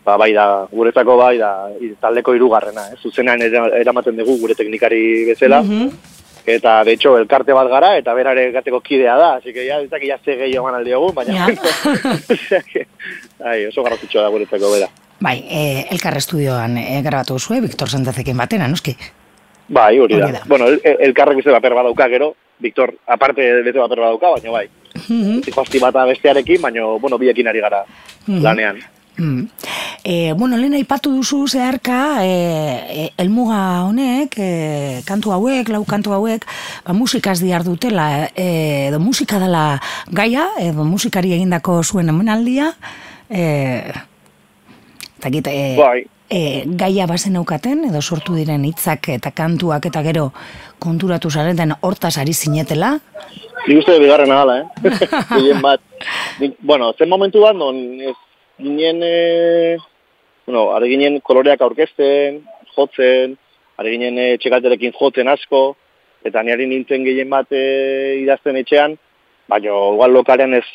ba, 0.05 0.17
bai 0.17 0.33
da, 0.33 0.65
guretzako 0.71 1.17
bai 1.17 1.37
da, 1.37 1.67
taldeko 2.01 2.33
hirugarrena, 2.33 2.87
ez? 2.93 2.99
Zuzenean 3.01 3.41
era- 3.41 3.67
eramaten 3.79 4.17
dugu 4.17 4.37
gure 4.39 4.55
teknikari 4.55 5.25
bezala, 5.25 5.61
Mhm. 5.61 5.89
eta, 6.45 6.83
de 6.83 6.93
hecho, 6.93 7.17
elkarte 7.19 7.53
bat 7.53 7.67
gara, 7.69 7.97
eta 7.97 8.13
berare 8.13 8.51
gateko 8.51 8.79
kidea 8.81 9.15
da, 9.15 9.33
así 9.35 9.53
que 9.53 9.65
ya, 9.65 9.79
ez 9.79 9.89
dakit 9.89 10.09
ja 10.09 10.17
ze 10.25 10.35
gehiago 10.35 10.67
eman 10.67 10.79
aldiogu, 10.81 11.13
baina, 11.13 11.33
Ja. 11.33 11.47
Ai, 13.45 13.65
oso 13.65 13.83
garrantzitsua 13.83 14.21
da 14.23 14.29
guretzako 14.29 14.71
bera. 14.73 14.87
Bai, 15.21 15.43
e, 15.49 15.85
Elkar 15.91 16.17
Estudioan 16.17 16.77
e, 16.77 17.01
grabatu 17.05 17.37
zue, 17.39 17.59
Victor 17.61 17.89
Sánchezekin 17.89 18.37
batera, 18.37 18.67
noski? 18.67 18.95
Bai, 19.69 19.99
hori 19.99 20.17
da. 20.19 20.41
Bueno, 20.47 20.67
el, 20.67 20.81
elkarrek 20.83 21.37
beste 21.37 21.51
paper 21.51 21.73
badauka 21.77 22.07
gero, 22.09 22.35
Victor, 22.59 22.93
aparte 23.07 23.41
beste 23.63 23.79
paper 23.79 23.99
badauka, 23.99 24.29
baina 24.31 24.51
bai. 24.51 24.67
Mhm. 25.07 25.43
Zikoazti 25.45 25.79
bata 25.79 26.05
bestearekin, 26.05 26.61
baina, 26.61 26.85
bueno, 26.99 27.17
biekin 27.17 27.47
ari 27.47 27.59
gara 27.61 27.85
Mhm. 28.27 28.41
lanean. 28.43 28.79
Mm. 29.21 29.49
E, 30.03 30.33
bueno, 30.33 30.57
lehen 30.57 30.73
aipatu 30.73 31.11
duzu 31.13 31.43
zeharka, 31.45 32.25
e, 32.25 32.29
e, 32.89 33.03
elmuga 33.21 33.83
honek, 33.85 34.33
e, 34.33 35.01
kantu 35.05 35.35
hauek, 35.35 35.69
lau 35.69 35.83
kantu 35.85 36.15
hauek, 36.15 36.47
ba, 36.87 36.95
musikaz 36.97 37.37
diar 37.43 37.61
dutela, 37.61 38.31
e, 38.33 38.87
edo 38.87 38.97
musika 38.99 39.37
dela 39.37 39.77
gaia, 40.09 40.47
edo 40.57 40.87
musikari 40.89 41.35
egindako 41.37 41.83
zuen 41.83 42.09
emanaldia, 42.09 42.71
e, 43.29 43.43
eta 45.19 45.29
git, 45.29 45.51
e, 45.53 45.77
Bai. 45.77 46.01
e, 46.25 46.41
gaia 46.81 47.05
bazen 47.05 47.37
eukaten, 47.37 47.85
edo 47.91 48.01
sortu 48.01 48.39
diren 48.39 48.65
hitzak 48.65 49.11
eta 49.19 49.29
kantuak 49.37 49.85
eta 49.85 50.01
gero 50.01 50.31
konturatu 50.81 51.29
zareten 51.29 51.77
hortaz 51.81 52.17
ari 52.17 52.33
zinetela, 52.33 52.97
Nik 53.61 53.77
uste 53.77 53.93
bigarren 54.01 54.31
ahala, 54.33 54.55
eh? 54.63 54.91
Gehien 55.35 55.59
bat. 55.61 55.77
Nik, 56.41 56.55
bueno, 56.65 56.87
zen 56.97 57.11
momentu 57.11 57.43
bat, 57.43 57.53
non, 57.53 57.77
ez 58.01 58.15
ginen, 58.61 59.01
e, 59.03 59.77
bueno, 60.45 60.69
are 60.75 60.89
ginen 60.89 61.19
koloreak 61.25 61.61
aurkezten, 61.61 62.41
jotzen, 62.75 63.37
are 63.77 63.93
ginen 63.93 64.19
e, 64.19 64.27
txekalterekin 64.41 64.95
jotzen 64.97 65.31
asko, 65.31 65.63
eta 66.25 66.43
niari 66.45 66.67
nintzen 66.69 67.05
gehien 67.07 67.29
bat 67.29 67.49
e, 67.51 67.63
idazten 68.21 68.59
etxean, 68.61 68.97
baina 69.51 69.73
igual 69.93 70.13
lokalean 70.15 70.53
ez, 70.55 70.67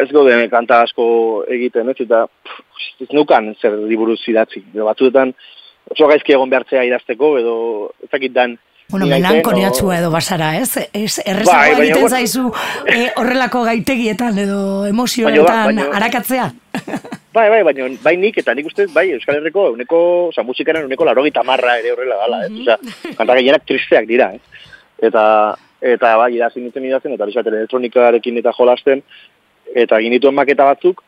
ez 0.00 0.08
gauden 0.12 0.46
kanta 0.52 0.80
asko 0.86 1.06
egiten, 1.52 1.90
ez, 1.92 1.98
eta 2.06 2.24
pff, 2.28 2.62
ez 3.04 3.10
nukan 3.12 3.52
zer 3.60 3.76
diburuz 3.90 4.20
idatzi. 4.30 4.62
Batzuetan 4.74 5.34
oso 5.90 6.08
gaizki 6.08 6.32
egon 6.36 6.52
behartzea 6.52 6.84
idazteko, 6.88 7.34
edo 7.40 7.56
ez 8.04 8.10
dakit 8.12 8.32
dan, 8.32 8.56
Bueno, 8.90 9.06
melankoliatsua 9.06 9.98
edo 9.98 10.10
basara, 10.12 10.56
ez? 10.60 10.76
Ez 10.92 11.18
errezagoa 11.24 11.78
Bai, 11.78 11.86
egiten 11.88 12.08
zaizu 12.08 12.50
eh, 12.86 13.08
horrelako 13.16 13.62
gaitegietan 13.64 14.38
edo 14.38 14.58
Baina 14.82 14.88
emozioetan 14.92 15.46
ba- 15.46 15.64
baina- 15.70 15.88
arakatzea. 15.98 16.50
Bai, 17.34 17.48
bai, 17.50 17.62
baina 17.66 17.88
bai 18.04 18.16
nik 18.20 18.36
eta 18.38 18.54
nik 18.54 18.66
uste, 18.68 18.86
bai, 18.94 19.08
Euskal 19.16 19.40
Herriko, 19.40 19.70
uneko, 19.74 20.00
oza, 20.28 20.44
musikaren 20.46 20.84
uneko 20.86 21.04
larogita 21.08 21.42
marra 21.42 21.78
ere 21.80 21.90
horrela 21.94 22.16
gala, 22.20 22.42
ez? 22.46 22.52
Oza, 22.60 22.76
kanta 23.16 23.34
gehienak 23.40 23.64
tristeak 23.66 24.06
dira, 24.06 24.28
ez? 24.36 24.40
Eta, 25.08 25.24
eta 25.82 26.12
bai, 26.20 26.28
idazin 26.36 26.62
nintzen 26.68 26.84
idazten, 26.86 27.16
eta 27.16 27.26
bizat 27.26 27.46
elektronikarekin 27.50 28.38
eta 28.38 28.52
jolasten, 28.54 29.02
eta 29.74 29.98
egin 29.98 30.12
dituen 30.14 30.34
maketa 30.36 30.68
batzuk, 30.68 31.02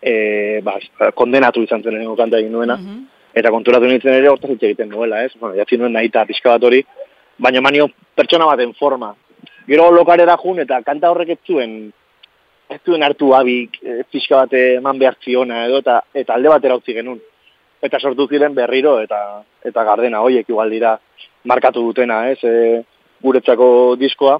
e, 0.00 0.60
ba, 0.62 0.76
kondenatu 1.18 1.64
izan 1.66 1.82
zen 1.82 1.96
lehenengo 1.96 2.14
kanta 2.20 2.38
egin 2.38 2.52
nuena, 2.52 2.76
eta 3.36 3.52
konturatu 3.52 3.88
nintzen 3.88 4.16
ere 4.16 4.30
hortaz 4.32 4.54
hitz 4.54 4.62
egiten 4.62 4.88
nuela, 4.88 5.20
ez? 5.26 5.34
Bueno, 5.40 5.56
jatzi 5.58 5.76
nuen 5.76 5.92
nahi 5.92 6.08
eta 6.08 6.24
pixka 6.28 6.54
bat 6.54 6.64
hori, 6.64 6.80
baina 7.36 7.60
manio 7.60 7.90
pertsona 8.16 8.48
baten 8.48 8.72
forma. 8.78 9.12
Gero 9.68 9.90
lokarera 9.92 10.38
jun 10.40 10.62
eta 10.64 10.80
kanta 10.86 11.10
horrek 11.12 11.34
ez 11.34 11.38
zuen, 11.46 11.76
ez 12.72 12.80
zuen 12.86 13.04
hartu 13.04 13.32
abik, 13.36 13.76
e, 13.82 13.98
pixka 14.10 14.44
bat 14.44 14.56
eman 14.56 14.98
behar 15.02 15.18
ziona 15.22 15.66
edo, 15.66 15.82
eta, 15.84 16.00
eta 16.14 16.34
alde 16.34 16.54
batera 16.54 16.78
utzi 16.80 16.96
genuen. 16.96 17.20
Eta 17.84 18.00
sortu 18.00 18.26
ziren 18.30 18.54
berriro, 18.56 18.96
eta 19.04 19.20
eta 19.66 19.84
gardena 19.84 20.22
hoiek 20.24 20.48
igual 20.48 20.72
dira 20.72 20.96
markatu 21.44 21.84
dutena, 21.84 22.22
ez, 22.30 22.40
e, 22.42 22.82
guretzako 23.22 23.68
diskoa, 24.00 24.38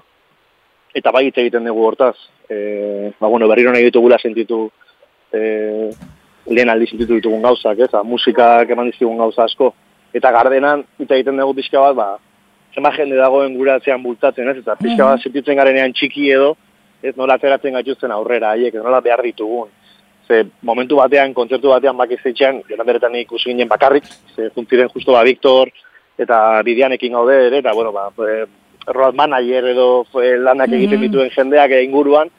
eta 0.97 1.13
bai 1.13 1.27
hitz 1.27 1.37
egiten 1.37 1.69
dugu 1.69 1.85
hortaz. 1.85 2.15
E, 2.49 3.11
ba, 3.19 3.27
bueno, 3.27 3.47
berriro 3.47 3.71
nahi 3.75 3.85
ditugula 3.91 4.17
sentitu 4.17 4.63
e, 5.31 5.91
lehen 6.49 6.69
aldiz 6.69 6.91
ditu 6.93 7.15
ditugun 7.15 7.43
gauzak, 7.43 7.79
ez? 7.79 7.89
Ba, 7.91 8.03
musikak 8.03 8.69
eman 8.73 8.91
dizkigun 8.91 9.17
gauza 9.17 9.45
asko. 9.45 9.73
Eta 10.15 10.31
gardenan, 10.31 10.83
eta 10.99 11.15
egiten 11.15 11.39
dugu 11.39 11.57
pixka 11.59 11.81
bat, 11.83 11.95
ba, 11.97 12.07
zema 12.75 12.93
jende 12.95 13.17
dagoen 13.19 13.55
gure 13.57 13.75
atzean 13.75 14.03
bultatzen, 14.03 14.49
ez? 14.51 14.61
Eta 14.63 14.77
pixka 14.79 15.09
bat 15.09 15.23
sentitzen 15.23 15.59
garenean 15.59 15.93
txiki 15.93 16.29
edo, 16.35 16.53
ez 17.03 17.15
nola 17.17 17.37
ateratzen 17.37 17.75
gaituzten 17.77 18.13
aurrera, 18.13 18.53
haiek, 18.55 18.79
nola 18.83 19.01
behar 19.01 19.23
ditugun. 19.25 19.69
Ze 20.27 20.43
momentu 20.67 20.97
batean, 20.99 21.33
kontzertu 21.33 21.71
batean 21.71 21.97
bakizetxean, 21.97 22.63
joran 22.69 22.87
beretan 22.87 23.15
ikusi 23.15 23.51
ginen 23.51 23.69
bakarrik, 23.71 24.07
ze 24.35 24.49
juntziren 24.55 24.89
justo 24.93 25.13
ba 25.15 25.23
Viktor 25.23 25.71
eta 26.17 26.63
Bidianekin 26.65 27.13
gaude 27.13 27.35
ere, 27.47 27.61
eta 27.61 27.73
bueno, 27.73 27.93
ba, 27.93 28.09
e, 28.25 28.45
road 28.91 29.15
manager 29.15 29.69
edo 29.71 29.87
e, 30.19 30.33
lanak 30.41 30.73
egiten 30.73 31.03
dituen 31.05 31.29
jendeak 31.31 31.71
e, 31.71 31.83
inguruan, 31.85 32.31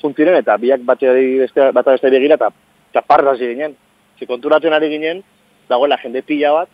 juntziren, 0.00 0.38
eta 0.40 0.56
biak 0.56 0.82
bateari 0.88 1.36
beste, 1.44 1.70
bata 1.76 1.94
beste 1.94 2.10
begira, 2.10 2.40
eta, 2.40 2.50
eta 2.96 3.04
parra 3.04 3.32
hasi 3.32 3.46
ginen. 3.52 3.76
Ze 4.18 4.26
konturatzen 4.26 4.72
ari 4.72 4.88
ginen, 4.88 5.22
dagoela 5.68 5.98
jende 6.00 6.22
pila 6.22 6.52
bat, 6.52 6.68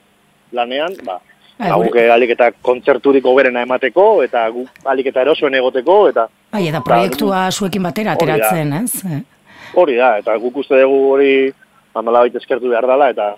lanean, 0.53 0.95
ba, 1.05 1.19
ba, 1.59 1.75
guk 1.75 1.97
alik 1.97 2.31
eta 2.37 2.53
kontzerturik 2.63 3.27
hoberena 3.27 3.65
emateko, 3.67 4.23
eta 4.23 4.45
guk 4.55 4.87
alik 4.87 5.11
eta 5.11 5.25
erosoen 5.27 5.59
egoteko, 5.59 6.09
eta 6.13 6.29
Bai, 6.53 6.69
eta 6.69 6.83
proiektua 6.85 7.51
zuekin 7.51 7.83
batera 7.83 8.15
da. 8.15 8.21
ateratzen, 8.21 8.73
ez? 8.73 9.05
Eh, 9.05 9.23
hori 9.75 9.97
da, 9.97 10.19
eta 10.23 10.37
guk 10.39 10.63
uste 10.63 10.79
dugu 10.79 11.01
hori 11.17 11.33
bandala 11.95 12.23
baita 12.27 12.39
eskertu 12.39 12.71
behar 12.71 12.87
dela, 12.87 13.11
eta 13.11 13.33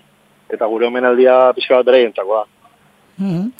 eta 0.53 0.67
gure 0.69 0.85
omenaldia 0.85 1.53
pixka 1.55 1.81
bat 1.81 1.85
bere 1.85 2.11
da. 2.13 2.43
Mhm. 3.17 3.51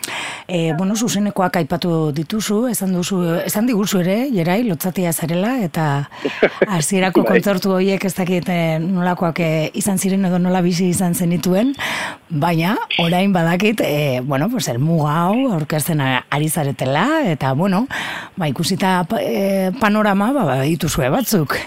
E, 0.47 0.73
bueno, 0.77 0.93
zuzenekoak 0.95 1.55
aipatu 1.57 2.11
dituzu, 2.13 2.67
esan 2.69 2.91
duzu, 2.93 3.17
esan 3.47 3.65
diguzu 3.65 3.99
ere, 4.03 4.17
jerai, 4.29 4.59
lotzatia 4.67 5.09
zarela, 5.13 5.55
eta 5.65 5.85
hasierako 6.75 7.23
Bai. 7.23 7.31
kontzertu 7.33 7.71
horiek 7.73 8.05
ez 8.05 8.13
dakit 8.13 8.49
eh, 8.53 8.77
nolakoak 8.79 9.39
eh, 9.41 9.71
izan 9.73 9.97
ziren 9.97 10.25
edo 10.29 10.37
nola 10.37 10.61
bizi 10.61 10.91
izan 10.93 11.15
zenituen, 11.17 11.73
baina 12.29 12.75
orain 13.01 13.33
badakit, 13.33 13.81
e, 13.81 14.21
bueno, 14.21 14.47
pues 14.49 14.67
el 14.69 14.77
muga 14.77 15.15
hau 15.25 15.51
aurkezten 15.57 16.01
a- 16.01 16.25
ari 16.29 16.49
zaretela, 16.49 17.07
eta 17.31 17.53
bueno, 17.53 17.87
ba, 18.37 18.47
ikusita 18.47 18.99
eh, 19.19 19.71
panorama, 19.81 20.31
ba, 20.31 20.61
dituzue 20.61 21.09
batzuk. 21.09 21.57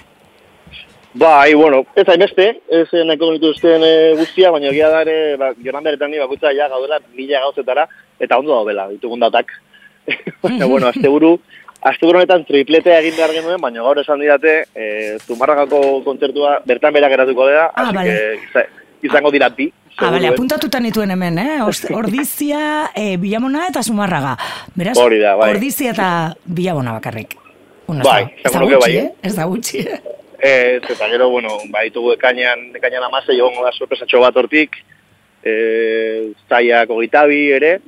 Bai, 1.15 1.55
bueno, 1.55 1.85
ez 1.97 2.05
hainbeste, 2.09 2.61
ez 2.69 2.87
eh, 2.93 3.05
nahiko 3.05 3.31
dituzten 3.33 3.83
e, 3.83 3.93
guztia, 4.19 4.51
baina 4.53 4.69
egia 4.69 4.91
da 4.93 5.01
ere, 5.07 5.37
ba, 5.41 5.49
joran 5.65 5.83
beretan 5.87 6.11
ni 6.13 6.19
bakutza 6.21 6.53
ja 6.55 6.69
gaudela 6.69 6.99
mila 7.17 7.41
gauzetara, 7.47 7.87
eta 8.21 8.39
ondo 8.39 8.53
daudela, 8.55 8.89
ditugun 8.93 9.21
datak. 9.25 9.49
baina, 10.45 10.67
bueno, 10.69 10.87
azte 10.93 11.09
buru, 11.09 11.39
azte 11.81 12.07
honetan 12.07 12.45
tripletea 12.45 13.01
egin 13.01 13.17
behar 13.17 13.33
genuen, 13.35 13.61
baina 13.61 13.83
gaur 13.83 13.99
esan 14.05 14.21
didate, 14.21 14.67
e, 14.77 15.17
Zumarragako 15.25 16.03
kontzertua 16.05 16.59
bertan 16.69 16.93
bera 16.95 17.09
geratuko 17.09 17.47
dela, 17.49 17.71
Ah, 17.75 17.89
así 17.89 17.97
vale. 17.97 18.11
que 18.11 18.39
iza- 18.51 18.67
izango 19.09 19.31
dira 19.33 19.49
bi. 19.49 19.73
Ah, 19.97 20.11
bale, 20.13 20.29
eh. 20.29 20.31
apuntatuta 20.31 20.79
nituen 20.79 21.11
hemen, 21.11 21.39
eh? 21.39 21.59
Ordizia, 21.99 22.91
eh, 22.95 23.17
Bilamona 23.17 23.65
eta 23.73 23.83
Zumarraga. 23.83 24.37
Beraz, 24.77 24.97
Hori 24.99 25.19
da, 25.19 25.35
bai. 25.41 25.51
Ordizia 25.57 25.91
eta 25.97 26.11
Bilamona 26.45 26.93
bakarrik. 27.01 27.35
Bueno, 27.89 28.05
Bai, 28.05 28.29
ez 28.45 28.53
da- 28.53 28.61
gutxi, 28.61 28.79
bai, 28.85 28.97
eh? 28.99 29.11
Ez 29.23 29.35
da 29.35 29.45
gutxi, 29.49 29.79
eh? 29.81 30.01
Ez, 30.39 30.83
eta 30.89 31.09
gero, 31.11 31.29
bueno, 31.31 31.49
ba, 31.73 31.83
ditugu 31.83 32.13
ekainan, 32.15 32.69
ekainan 32.79 33.09
amase, 33.09 33.33
egongo 33.35 33.65
da 33.65 33.73
sorpresatxo 33.75 34.21
bat 34.23 34.37
hortik, 34.39 34.77
e, 35.43 36.33
zaiak 36.49 36.91
ogitabi 36.95 37.41
ere, 37.57 37.79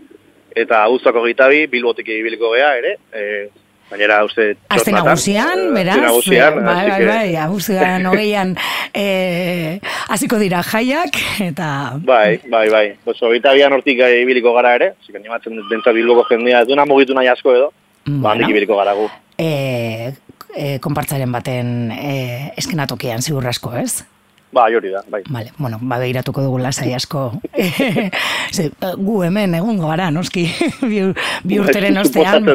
eta 0.56 0.82
abuztuak 0.84 1.14
ogitabi, 1.22 1.66
bilbotik 1.70 2.08
ibiliko 2.10 2.50
gea 2.56 2.72
ere, 2.80 2.96
e, 3.14 3.48
gainera 3.90 4.20
uste 4.26 4.54
txortatan, 4.68 4.94
nagusian, 5.04 5.60
eh, 5.66 5.70
beraz, 5.74 5.94
aste 5.96 6.06
nagusian, 6.06 6.58
bai, 6.64 6.74
bai, 6.90 7.06
bai, 7.06 7.30
abuztuan 7.42 8.04
hogeian 8.06 8.52
eh, 8.94 9.80
hasiko 10.08 10.38
dira 10.38 10.62
jaiak, 10.62 11.18
eta 11.42 11.70
Bai, 12.06 12.40
bai, 12.50 12.68
bai. 12.70 12.84
Pues 13.04 13.18
ogitabian 13.22 13.72
hortik 13.74 13.98
eh, 14.06 14.20
ibiliko 14.22 14.52
gara 14.54 14.74
ere, 14.78 14.92
zik 15.06 15.16
animatzen 15.18 15.58
dentza 15.70 15.90
bilboko 15.96 16.26
jendea, 16.30 16.64
duna 16.70 16.84
mugitu 16.86 17.14
nahi 17.18 17.30
asko 17.30 17.54
edo, 17.54 17.72
ba, 18.06 18.30
handik 18.30 18.46
Bueno. 18.46 18.50
ibiliko 18.50 18.76
gara 18.78 18.94
gu. 18.94 19.08
eh, 19.38 20.12
eh, 20.56 20.78
konpartzaren 20.80 21.32
baten 21.32 21.90
eh, 21.92 22.52
eskenatokian 22.56 23.22
ziur 23.22 23.46
asko, 23.46 23.74
ez? 23.76 24.04
Ba, 24.52 24.64
hori 24.66 24.90
da, 24.90 25.04
bai. 25.06 25.20
Vale, 25.30 25.52
bueno, 25.58 25.78
ba, 25.80 26.00
begiratuko 26.02 26.42
dugu 26.42 26.58
lasai 26.58 26.90
asko. 26.96 27.28
Ze, 28.56 28.64
gu 28.98 29.20
hemen 29.22 29.54
egongo 29.54 29.86
gara, 29.92 30.08
noski, 30.10 30.42
bi, 30.90 31.04
bi 31.46 31.58
urteren 31.62 31.94
Bai, 31.94 32.02
ostean, 32.02 32.48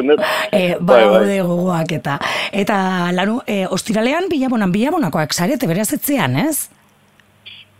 e, 0.52 0.76
Bai, 0.78 1.02
bai. 1.08 1.38
gogoak 1.40 1.92
eta. 1.96 2.18
Eta, 2.52 2.76
lanu, 3.16 3.38
e, 3.48 3.62
ostiralean 3.72 4.28
bilabonan, 4.28 4.72
bilabonakoak 4.76 5.32
zarete 5.32 5.66
beraz 5.70 5.88
etzean, 5.96 6.36
ez? 6.36 6.68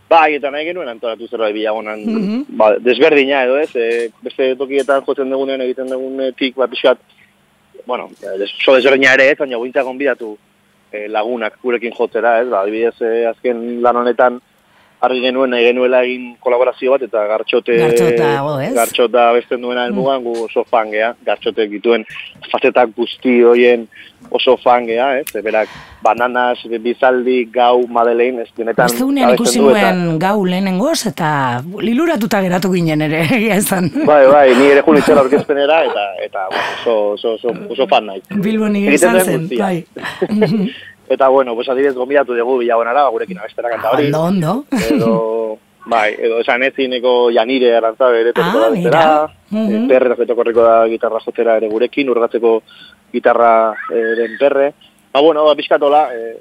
Bai, 0.09 0.37
eta 0.39 0.53
nahi 0.55 0.65
genuen 0.69 0.89
antolatu 0.89 1.27
zerbait 1.29 1.53
bilagonan, 1.53 2.01
Mhm. 2.07 2.43
ba, 2.57 2.71
desberdina 2.79 3.45
edo 3.45 3.59
ez, 3.59 3.73
e, 3.77 4.09
beste 4.23 4.55
tokietan 4.57 5.03
jotzen 5.05 5.29
dugunean 5.31 5.61
egiten 5.61 5.89
dugunetik, 5.93 6.55
ba, 6.57 6.69
pixkat, 6.73 6.99
bueno, 7.87 8.11
des, 8.21 8.51
so 8.65 8.75
desberdina 8.75 9.15
ere 9.15 9.31
ez, 9.31 9.39
baina 9.39 9.59
guintzak 9.63 9.87
onbidatu 9.87 10.35
e, 10.91 11.07
lagunak 11.09 11.59
gurekin 11.63 11.95
jotzera, 11.95 12.41
ez, 12.43 12.49
ba, 12.51 12.65
adibidez, 12.65 12.95
e, 13.01 13.25
azken 13.31 13.63
lan 13.83 14.03
honetan, 14.03 14.41
argi 15.05 15.21
genuen 15.21 15.53
nahi 15.53 15.67
genuela 15.69 16.01
egin 16.07 16.35
kolaborazio 16.41 16.95
bat, 16.95 17.05
eta 17.07 17.27
gartxote, 17.29 17.77
Gartxota, 17.83 18.31
go, 18.47 18.57
ez? 18.65 18.73
gartxota 18.77 19.27
besten 19.37 19.65
duena 19.65 19.85
helmugan, 19.87 20.25
gu 20.25 20.47
oso 20.47 20.65
fan 20.71 20.93
gea, 20.95 21.13
gartxotek 21.27 21.71
dituen 21.77 22.07
fazetak 22.51 22.95
guzti 22.97 23.43
hoien 23.45 23.87
oso 24.35 24.57
fan 24.63 24.87
gea, 24.89 25.11
ez, 25.21 25.43
berak, 25.45 25.71
bananas, 26.03 26.65
bizaldi, 26.83 27.45
gau, 27.53 27.85
madelein, 27.93 28.41
ez, 28.43 28.49
denetan, 28.57 28.89
Ostegunean 28.91 29.31
abesten 29.31 29.45
ikusi 29.45 29.63
nuen 29.63 30.19
gau 30.23 30.41
lehenengoz 30.49 30.99
eta 31.13 31.29
liluratuta 31.85 32.41
geratu 32.43 32.73
ginen 32.73 33.07
ere, 33.07 33.23
egia 33.39 33.61
esan. 33.61 33.93
Bai, 34.09 34.25
bai, 34.33 34.49
ni 34.57 34.73
ere 34.73 34.83
jun 34.87 35.01
itxera 35.03 35.23
orkezpenera, 35.27 35.83
eta, 35.91 36.09
eta 36.25 36.49
oso, 36.51 36.99
oso, 37.15 37.37
oso, 37.37 37.57
oso 37.77 37.89
fan 37.93 38.11
nahi. 38.13 38.25
Bilbon 38.43 38.81
Egiten 38.81 38.99
izan 38.99 39.21
zen, 39.23 39.49
bai. 39.55 39.85
Eta, 41.09 41.29
bueno, 41.29 41.55
pues 41.55 41.69
adibidez 41.69 41.95
gombidatu 41.95 42.35
dugu 42.35 42.59
bilagonara, 42.59 43.07
gurekin 43.09 43.39
abestera 43.39 43.71
kanta 43.71 43.93
hori. 43.93 44.07
Ondo, 44.07 44.23
ondo. 44.23 44.65
Edo, 44.91 45.59
bai, 45.93 46.15
edo 46.19 46.41
esan 46.43 46.65
ezineko 46.67 47.31
janire 47.35 47.77
arantzabe 47.77 48.21
ere 48.25 48.33
toko 48.33 48.49
Ah, 48.49 48.61
da 48.65 48.71
bestera. 48.71 49.05
Eh, 49.53 49.85
Perre 49.89 50.17
eta 50.25 50.35
korriko 50.35 50.63
da 50.67 50.87
gitarra 50.91 51.21
jotzera 51.23 51.57
ere 51.61 51.69
gurekin, 51.71 52.11
urgatzeko 52.11 52.61
gitarra 53.13 53.75
eren 53.95 54.37
perre. 54.41 54.73
Ba, 55.13 55.21
bueno, 55.21 55.45
ba, 55.47 55.55
pixkatola, 55.55 56.09
eh, 56.15 56.35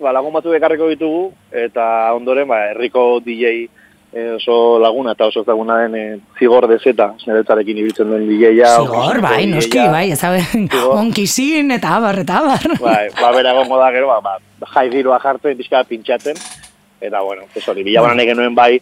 ba, 0.00 0.12
lagun 0.12 0.32
batzuk 0.32 0.54
ekarriko 0.54 0.86
ditugu, 0.88 1.32
eta 1.50 2.12
ondoren, 2.14 2.46
ba, 2.48 2.62
herriko 2.70 3.18
DJ 3.24 3.50
eh, 3.64 3.68
oso 4.36 4.78
laguna 4.78 5.12
eta 5.12 5.26
oso 5.26 5.42
ezaguna 5.42 5.78
den 5.82 5.94
eh, 5.96 6.18
zigor 6.38 6.66
dezeta, 6.68 7.10
niretzarekin 7.26 7.78
ibiltzen 7.82 8.08
duen 8.08 8.26
DJ-a. 8.28 8.76
Zigor, 8.80 9.20
bai, 9.20 9.46
noski, 9.50 9.78
bai, 9.92 10.10
ez 10.12 10.22
onkizin 10.88 11.70
eta 11.76 11.96
abar, 11.96 12.20
eta 12.22 12.38
abar. 12.38 12.64
Bai, 12.80 13.08
ba, 13.20 13.32
bera 13.32 13.52
egongo 13.52 13.78
da 13.78 13.90
gero, 13.92 14.06
ba, 14.08 14.20
ba, 14.24 14.38
jai 14.74 14.86
giroa 14.90 15.18
jartzen, 15.20 15.56
pixka 15.58 15.82
pintxatzen, 15.84 16.36
eta, 17.00 17.20
bueno, 17.20 17.42
pues 17.52 17.68
hori, 17.68 17.82
bilabanan 17.84 18.20
egin 18.24 18.36
nuen 18.40 18.54
bai, 18.54 18.80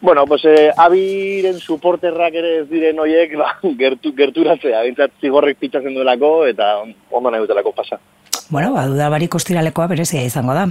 bueno, 0.00 0.26
pues, 0.26 0.44
eh, 0.44 0.70
abiren 0.76 1.60
suporterrak 1.60 2.34
ere 2.34 2.56
ez 2.62 2.68
diren 2.68 2.98
hoiek, 3.00 3.36
ba, 3.38 3.54
gertu, 3.78 4.12
gerturatzea, 4.16 4.82
bintzat 4.88 5.14
zigorrek 5.20 5.56
pintxatzen 5.62 5.94
duelako, 5.94 6.46
eta 6.50 6.78
on- 6.82 6.94
ondo 7.10 7.30
nahi 7.30 7.40
dutelako 7.46 7.72
pasa. 7.72 8.00
Bueno, 8.50 8.72
ba, 8.74 8.86
duda 8.86 9.08
barik 9.08 9.34
ostiralekoa 9.34 9.86
berezia 9.88 10.22
izango 10.24 10.54
da. 10.54 10.66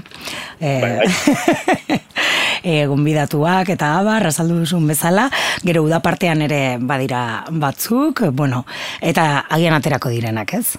E, 0.61 0.73
Bai, 0.81 1.99
e, 2.63 2.85
gonbidatuak 2.87 3.73
eta 3.73 3.95
abar, 3.99 4.27
azaldu 4.29 4.59
duzun 4.61 4.85
bezala, 4.87 5.27
gero 5.65 5.83
uda 5.83 5.99
partean 6.05 6.45
ere 6.45 6.77
badira 6.79 7.43
batzuk, 7.49 8.27
bueno, 8.31 8.63
eta 9.01 9.45
agian 9.49 9.75
aterako 9.77 10.13
direnak, 10.13 10.53
ez? 10.53 10.77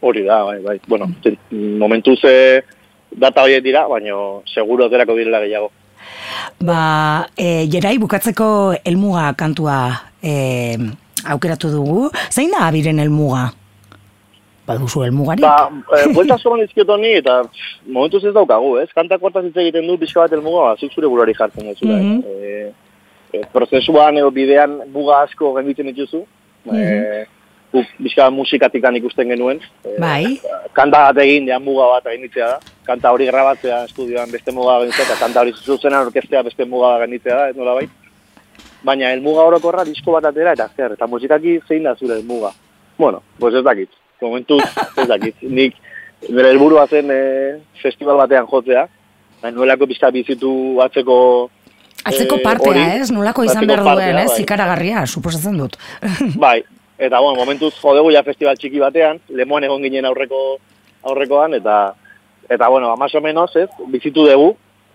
Hori 0.00 0.24
da, 0.24 0.42
bai, 0.46 0.58
bai. 0.64 0.78
Bueno, 0.88 1.10
momentu 1.50 2.16
ze 2.16 2.62
data 3.10 3.42
horiek 3.42 3.64
dira, 3.64 3.86
baina 3.88 4.16
seguro 4.54 4.86
aterako 4.86 5.18
direla 5.18 5.42
gehiago. 5.42 5.70
Ba, 6.64 7.28
e, 7.36 7.66
jerai 7.68 7.98
bukatzeko 7.98 8.74
elmuga 8.84 9.32
kantua 9.36 9.80
e, 10.22 10.78
aukeratu 11.26 11.70
dugu. 11.74 12.10
Zein 12.30 12.54
da 12.54 12.68
abiren 12.68 13.00
elmuga? 13.02 13.50
Baduzu 14.70 15.04
elmugarik? 15.06 15.44
Ba, 15.44 15.70
e, 15.98 16.12
buelta 16.14 16.38
zoran 16.38 16.62
izkiot 16.64 16.92
honi, 16.94 17.14
eta 17.20 17.40
pff, 17.46 17.80
momentuz 17.86 18.22
ez 18.24 18.34
daukagu, 18.36 18.76
ez? 18.82 18.88
Kantak 18.96 19.22
hortaz 19.22 19.44
hitz 19.46 19.56
egiten 19.56 19.88
du, 19.88 19.98
pixka 20.00 20.24
bat 20.24 20.36
elmuga, 20.38 20.70
ba, 20.70 20.78
zuk 20.78 20.94
zure 20.94 21.10
buruari 21.10 21.34
jartzen 21.38 21.72
duzu. 21.72 21.90
Mhm. 21.90 22.22
e, 22.24 22.70
e, 23.32 23.44
prozesuan 23.52 24.18
edo 24.20 24.30
bidean 24.34 24.80
muga 24.94 25.24
asko 25.26 25.54
genditzen 25.58 25.92
dituzu. 25.92 26.24
e, 26.70 27.26
guk 27.70 27.86
pixka 28.02 28.26
bat 28.26 28.34
musikatikan 28.34 28.96
ikusten 28.98 29.30
genuen. 29.30 29.62
E, 29.84 29.94
Bai. 30.02 30.40
Kanta 30.76 31.06
bat 31.08 31.22
egin, 31.22 31.48
ja 31.48 31.60
muga 31.62 31.86
bat 31.94 32.10
gainditzea 32.10 32.48
da. 32.54 32.76
Kanta 32.86 33.12
hori 33.14 33.28
grabatzea 33.30 33.84
estudioan 33.86 34.30
beste 34.34 34.54
muga 34.54 34.80
gainditzea, 34.82 35.06
eta 35.06 35.18
kanta 35.22 35.44
hori 35.44 35.54
zuzenan 35.54 36.08
orkestea 36.08 36.42
beste 36.46 36.66
muga 36.66 36.96
gainditzea 37.04 37.36
da, 37.36 37.48
ez 37.52 37.56
nola 37.56 37.78
bai. 37.78 37.86
Baina 38.82 39.12
helmuga 39.12 39.44
orokorra 39.44 39.84
disko 39.84 40.16
bat 40.16 40.26
atera 40.30 40.56
eta 40.56 40.70
zer, 40.76 40.96
eta 40.96 41.06
musikaki 41.06 41.58
zein 41.68 41.86
da 41.86 41.94
zure 41.94 42.18
helmuga. 42.18 42.52
Bueno, 42.98 43.22
pues 43.38 43.54
ez 43.54 43.64
dakit. 43.64 43.99
Momentuz 44.20 44.62
ez 44.96 45.08
dakit. 45.08 45.42
Nik 45.42 45.76
nire 46.28 46.50
helburua 46.52 46.86
zen 46.86 47.10
e, 47.10 47.20
festival 47.80 48.18
batean 48.20 48.48
jotzea 48.50 48.88
Bai, 49.40 49.52
nuelako 49.56 49.88
pizka 49.88 50.10
bizitu 50.12 50.50
atzeko... 50.84 51.16
Atzeko 52.04 52.36
eh, 52.36 52.44
partea, 52.44 52.72
hori. 52.72 52.82
ez? 53.00 53.08
Nolako 53.12 53.44
izan 53.46 53.66
behar 53.68 53.82
duen, 53.84 54.18
ez? 54.20 54.28
bai. 54.28 54.42
Ikaragarria, 54.44 55.04
suposatzen 55.06 55.56
dut. 55.60 55.78
Bai, 56.44 56.58
eta 57.00 57.20
bueno, 57.20 57.38
momentuz 57.40 57.72
jodegu 57.80 58.12
ja 58.12 58.22
festival 58.24 58.60
txiki 58.60 58.80
batean, 58.80 59.20
lemoan 59.36 59.64
egon 59.64 59.84
ginen 59.84 60.08
aurreko 60.08 60.42
aurrekoan, 61.08 61.56
eta 61.56 61.94
eta 62.50 62.68
bueno, 62.68 62.92
más 63.00 63.14
o 63.14 63.20
menos, 63.24 63.54
ez, 63.56 63.68
bizitu 63.88 64.26
dugu, 64.28 64.54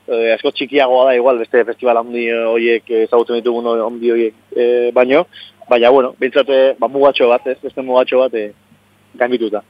eh, 0.09 0.33
asko 0.35 0.51
txikiagoa 0.53 1.09
da 1.09 1.15
igual, 1.17 1.41
beste 1.41 1.63
festival 1.65 2.01
handi 2.01 2.27
horiek 2.29 2.89
ezagutzen 3.05 3.39
ditugun 3.39 3.69
handi 3.73 4.11
horiek 4.13 4.35
eh, 4.53 4.91
baino, 4.93 5.25
baina 5.69 5.89
bueno, 5.89 6.13
bintzate, 6.21 6.75
ba, 6.81 6.89
mugatxo 6.91 7.31
bat, 7.31 7.47
ez, 7.49 7.57
beste 7.63 7.85
mugatxo 7.85 8.21
bat 8.25 8.37
eh, 8.37 8.51
gainbituta. 9.17 9.63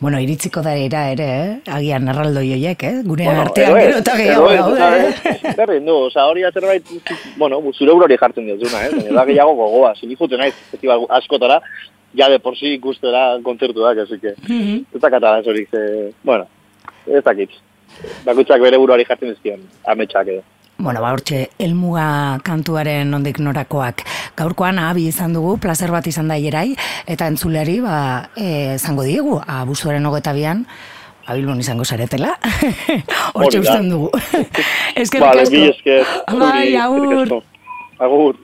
Bueno, 0.00 0.18
iritziko 0.20 0.62
da 0.62 0.74
era 0.76 1.10
ere, 1.12 1.26
eh? 1.44 1.60
Agian 1.70 2.08
erraldoi 2.08 2.48
hoiek, 2.54 2.82
eh? 2.84 3.02
Gure 3.04 3.24
Bueno, 3.24 3.42
artean 3.46 3.74
gero 3.78 3.98
eta 3.98 4.16
gehiago 4.18 4.48
daude, 4.52 4.78
eta, 5.32 5.52
Berdin 5.56 5.86
du, 5.86 5.94
oza, 6.08 6.24
hori 6.26 6.42
azerbait, 6.44 6.84
bueno, 7.36 7.60
zure 7.72 7.92
burori 7.94 8.16
jartzen 8.20 8.46
diozuna, 8.46 8.84
eh? 8.86 8.90
Baina 8.96 9.16
da 9.20 9.24
gehiago 9.30 9.54
gogoa, 9.54 9.94
sin 9.96 10.14
juten 10.16 10.40
naiz, 10.42 10.54
festival 10.70 11.06
askotara, 11.08 11.60
ja 12.18 12.28
de 12.28 12.38
por 12.40 12.56
si 12.56 12.74
ikustera 12.74 13.38
kontzertuak, 13.42 13.98
así 14.04 14.18
que, 14.20 14.34
Mhm. 14.48 14.84
ez 14.94 15.00
dakata 15.00 15.38
ez 15.38 15.46
hori, 15.46 15.66
ze, 15.70 16.12
bueno, 16.22 16.46
ez 17.06 17.22
dakit. 17.24 17.50
Bakutzak 18.24 18.60
bere 18.60 18.76
buruari 18.78 19.04
jartzen 19.04 19.30
dizkion, 19.30 19.60
ametsak 19.86 20.26
edo. 20.28 20.42
Bueno, 20.82 20.98
ba, 20.98 21.12
hortxe, 21.14 21.44
elmuga 21.62 22.40
kantuaren 22.42 23.12
nondik 23.14 23.36
norakoak. 23.38 24.00
Gaurkoan 24.34 24.80
abi 24.82 25.04
izan 25.12 25.30
dugu, 25.36 25.52
placer 25.62 25.92
bat 25.94 26.08
izan 26.10 26.26
da 26.26 26.34
hierai, 26.34 26.72
eta 27.06 27.28
entzuleari, 27.30 27.76
ba, 27.84 27.98
e, 28.34 28.74
zango 28.82 29.04
diegu, 29.06 29.36
abuzuaren 29.46 30.10
hogeta 30.10 30.32
bian, 30.34 30.64
abilbon 31.30 31.62
izango 31.62 31.86
zaretela. 31.86 32.32
hortxe 33.36 33.60
usten 33.62 33.92
dugu. 33.92 34.10
Eskerrik 35.04 35.22
Vale, 35.28 35.44
asko. 35.46 35.54
bi 35.54 35.68
esker. 35.68 36.10
Bai, 36.42 36.74
agur. 36.74 37.36
Agur. 38.02 38.42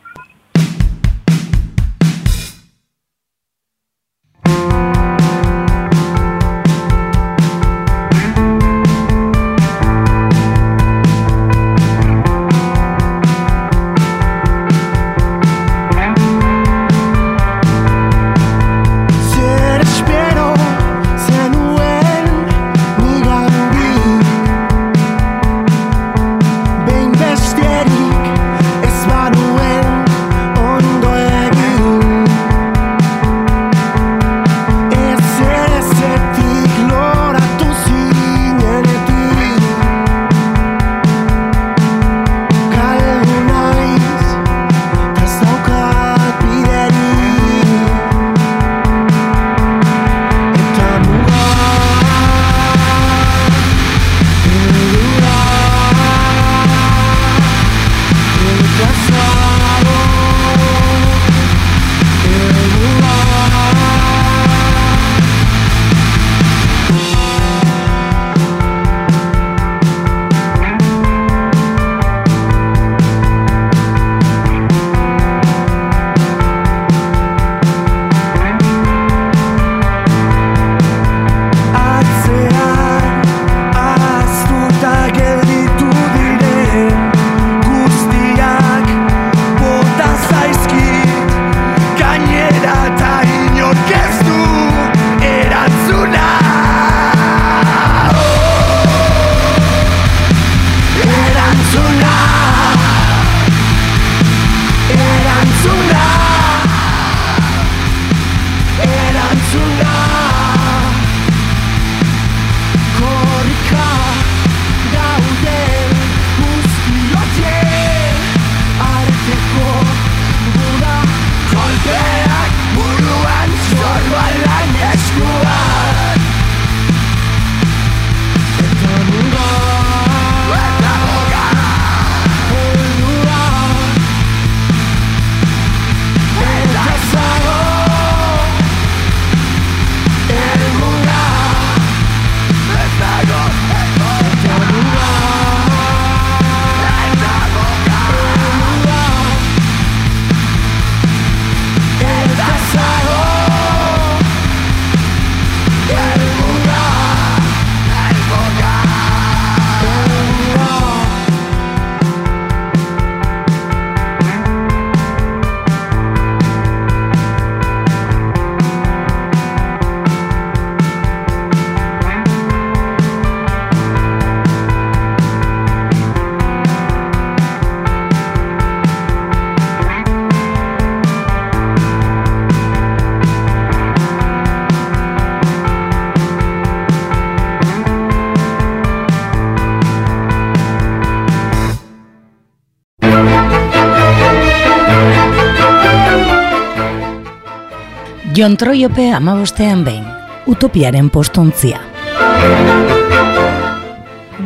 Jon 198.38 198.56
Troiope 198.56 199.08
amabostean 199.10 199.80
behin, 199.82 200.04
utopiaren 200.46 201.08
postontzia. 201.10 201.80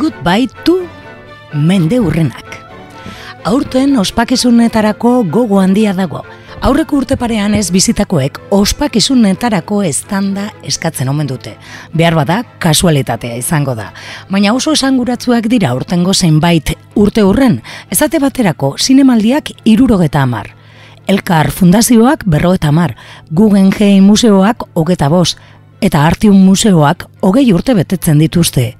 Goodbye 0.00 0.48
to 0.64 0.78
mende 1.52 1.98
urrenak. 2.00 2.54
Aurten 3.44 3.98
ospakizunetarako 4.00 5.10
gogo 5.28 5.60
handia 5.60 5.92
dago. 5.92 6.22
Aurreko 6.62 7.02
urte 7.02 7.18
parean 7.20 7.52
ez 7.58 7.66
bizitakoek 7.74 8.40
ospakizunetarako 8.56 9.82
estanda 9.82 10.46
eskatzen 10.64 11.12
omen 11.12 11.28
dute. 11.28 11.58
Behar 11.92 12.16
bada, 12.16 12.40
kasualitatea 12.64 13.36
izango 13.36 13.76
da. 13.76 13.90
Baina 14.30 14.56
oso 14.56 14.72
esanguratsuak 14.72 15.52
dira 15.52 15.74
urtengo 15.76 16.14
zenbait 16.14 16.72
urte 16.94 17.28
urren, 17.28 17.60
ezate 17.90 18.24
baterako 18.24 18.72
zinemaldiak 18.80 19.52
irurogeta 19.68 20.24
amar. 20.24 20.54
Elkar 21.06 21.50
fundazioak 21.50 22.22
berroeta 22.26 22.68
amar, 22.68 22.94
Guggenheim 23.30 24.04
museoak 24.04 24.64
hogeta 24.74 25.08
bost, 25.08 25.38
eta 25.82 26.06
Artium 26.06 26.38
museoak 26.46 27.08
hogei 27.20 27.48
urte 27.52 27.74
betetzen 27.74 28.22
dituzte. 28.22 28.76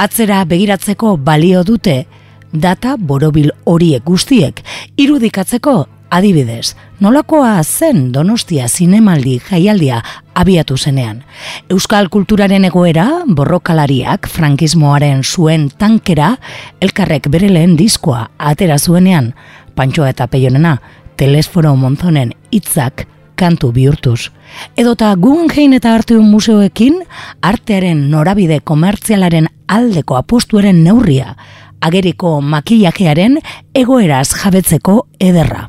Atzera 0.00 0.44
begiratzeko 0.48 1.16
balio 1.20 1.62
dute 1.64 2.04
data 2.52 2.96
borobil 2.96 3.52
horiek 3.68 4.04
guztiek 4.04 4.62
irudikatzeko 4.96 5.86
adibidez, 6.10 6.74
nolakoa 7.00 7.60
zen 7.62 8.10
Donostia 8.12 8.66
zinemaldi 8.68 9.36
jaialdia 9.50 10.00
abiatu 10.34 10.76
zenean. 10.76 11.22
Euskal 11.70 12.08
kulturaren 12.10 12.64
egoera, 12.66 13.06
borrokalariak, 13.26 14.26
frankismoaren 14.28 15.22
zuen 15.22 15.68
tankera, 15.78 16.34
elkarrek 16.80 17.30
bere 17.30 17.52
lehen 17.52 17.76
diskoa 17.78 18.26
atera 18.38 18.78
zuenean, 18.78 19.34
pantsoa 19.76 20.10
eta 20.10 20.26
peionena, 20.26 20.78
telesforo 21.20 21.74
monzonen 21.76 22.32
hitzak 22.52 23.04
kantu 23.40 23.72
bihurtuz. 23.76 24.30
Edota 24.76 25.12
Guggenheim 25.16 25.74
eta 25.76 25.94
Arteun 25.96 26.28
Museoekin 26.28 27.00
artearen 27.46 28.06
norabide 28.12 28.60
komertzialaren 28.64 29.48
aldeko 29.68 30.16
apostuaren 30.20 30.82
neurria, 30.84 31.34
ageriko 31.80 32.38
makillajearen 32.40 33.38
egoeraz 33.84 34.28
jabetzeko 34.42 35.02
ederra. 35.20 35.68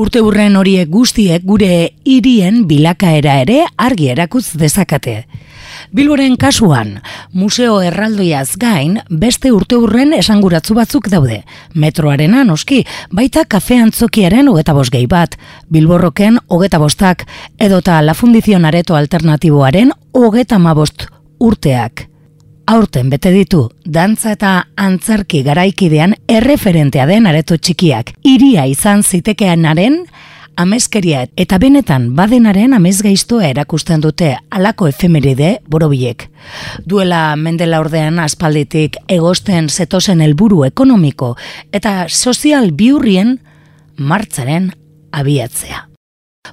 Urte 0.00 0.22
urren 0.24 0.54
horiek 0.56 0.88
guztiek 0.88 1.42
gure 1.44 1.90
hirien 2.08 2.62
bilakaera 2.68 3.34
ere 3.42 3.58
argi 3.76 4.06
erakutz 4.08 4.54
dezakate. 4.56 5.26
Bilboren 5.92 6.38
kasuan, 6.40 6.94
museo 7.36 7.80
erraldoiaz 7.84 8.54
gain, 8.62 8.96
beste 9.10 9.52
urte 9.52 9.76
urren 9.76 10.14
esanguratzu 10.16 10.76
batzuk 10.78 11.10
daude. 11.12 11.42
Metroarena 11.74 12.46
noski, 12.48 12.80
baita 13.12 13.44
kafe 13.44 13.76
antzokiaren 13.84 14.48
hogeta 14.48 14.72
bost 14.76 14.94
gehi 14.94 15.08
bat, 15.10 15.36
Bilborroken 15.68 16.38
hogeta 16.48 16.80
bostak, 16.80 17.26
edota 17.58 18.00
La 18.00 18.16
Fundizion 18.16 18.64
Areto 18.64 18.96
Alternatiboaren 18.96 19.92
hogeta 20.16 20.58
mabost 20.58 21.10
urteak. 21.40 22.09
Aurten 22.70 23.08
bete 23.10 23.32
ditu, 23.34 23.64
dantza 23.82 24.30
eta 24.36 24.50
antzarki 24.78 25.40
garaikidean 25.42 26.12
erreferentea 26.30 27.02
den 27.08 27.26
areto 27.26 27.56
txikiak. 27.58 28.12
Iria 28.22 28.62
izan 28.70 29.02
zitekeanaren 29.02 29.96
amezkeria 30.54 31.24
eta 31.34 31.58
benetan 31.58 32.12
badenaren 32.14 32.78
amezgaiztoa 32.78 33.48
erakusten 33.48 34.06
dute 34.06 34.36
alako 34.54 34.86
efemeride 34.86 35.56
borobiek. 35.66 36.28
Duela 36.86 37.34
mendela 37.34 37.82
ordean 37.82 38.22
aspalditik 38.22 39.02
egosten 39.18 39.66
zetozen 39.66 40.22
helburu 40.22 40.62
ekonomiko 40.70 41.34
eta 41.74 42.04
sozial 42.06 42.70
biurrien 42.70 43.40
martzaren 43.98 44.70
abiatzea. 45.10 45.89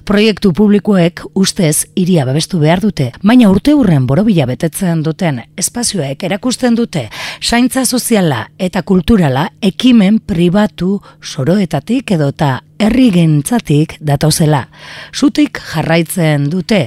Proiektu 0.08 0.54
publikoek 0.56 1.20
ustez 1.36 1.86
iria 2.00 2.24
babestu 2.24 2.56
behar 2.62 2.80
dute, 2.80 3.10
baina 3.20 3.50
urte 3.52 3.74
hurren 3.76 4.06
borobila 4.08 4.46
betetzen 4.48 5.02
duten 5.04 5.42
espazioek 5.60 6.22
erakusten 6.24 6.78
dute 6.78 7.02
saintza 7.40 7.84
soziala 7.84 8.46
eta 8.56 8.80
kulturala 8.88 9.50
ekimen 9.60 10.16
pribatu 10.24 10.94
soroetatik 11.20 12.14
edota 12.16 12.62
herri 12.78 13.10
gentzatik 13.12 13.98
datozela. 14.00 14.68
Zutik 15.12 15.60
jarraitzen 15.74 16.48
dute 16.48 16.86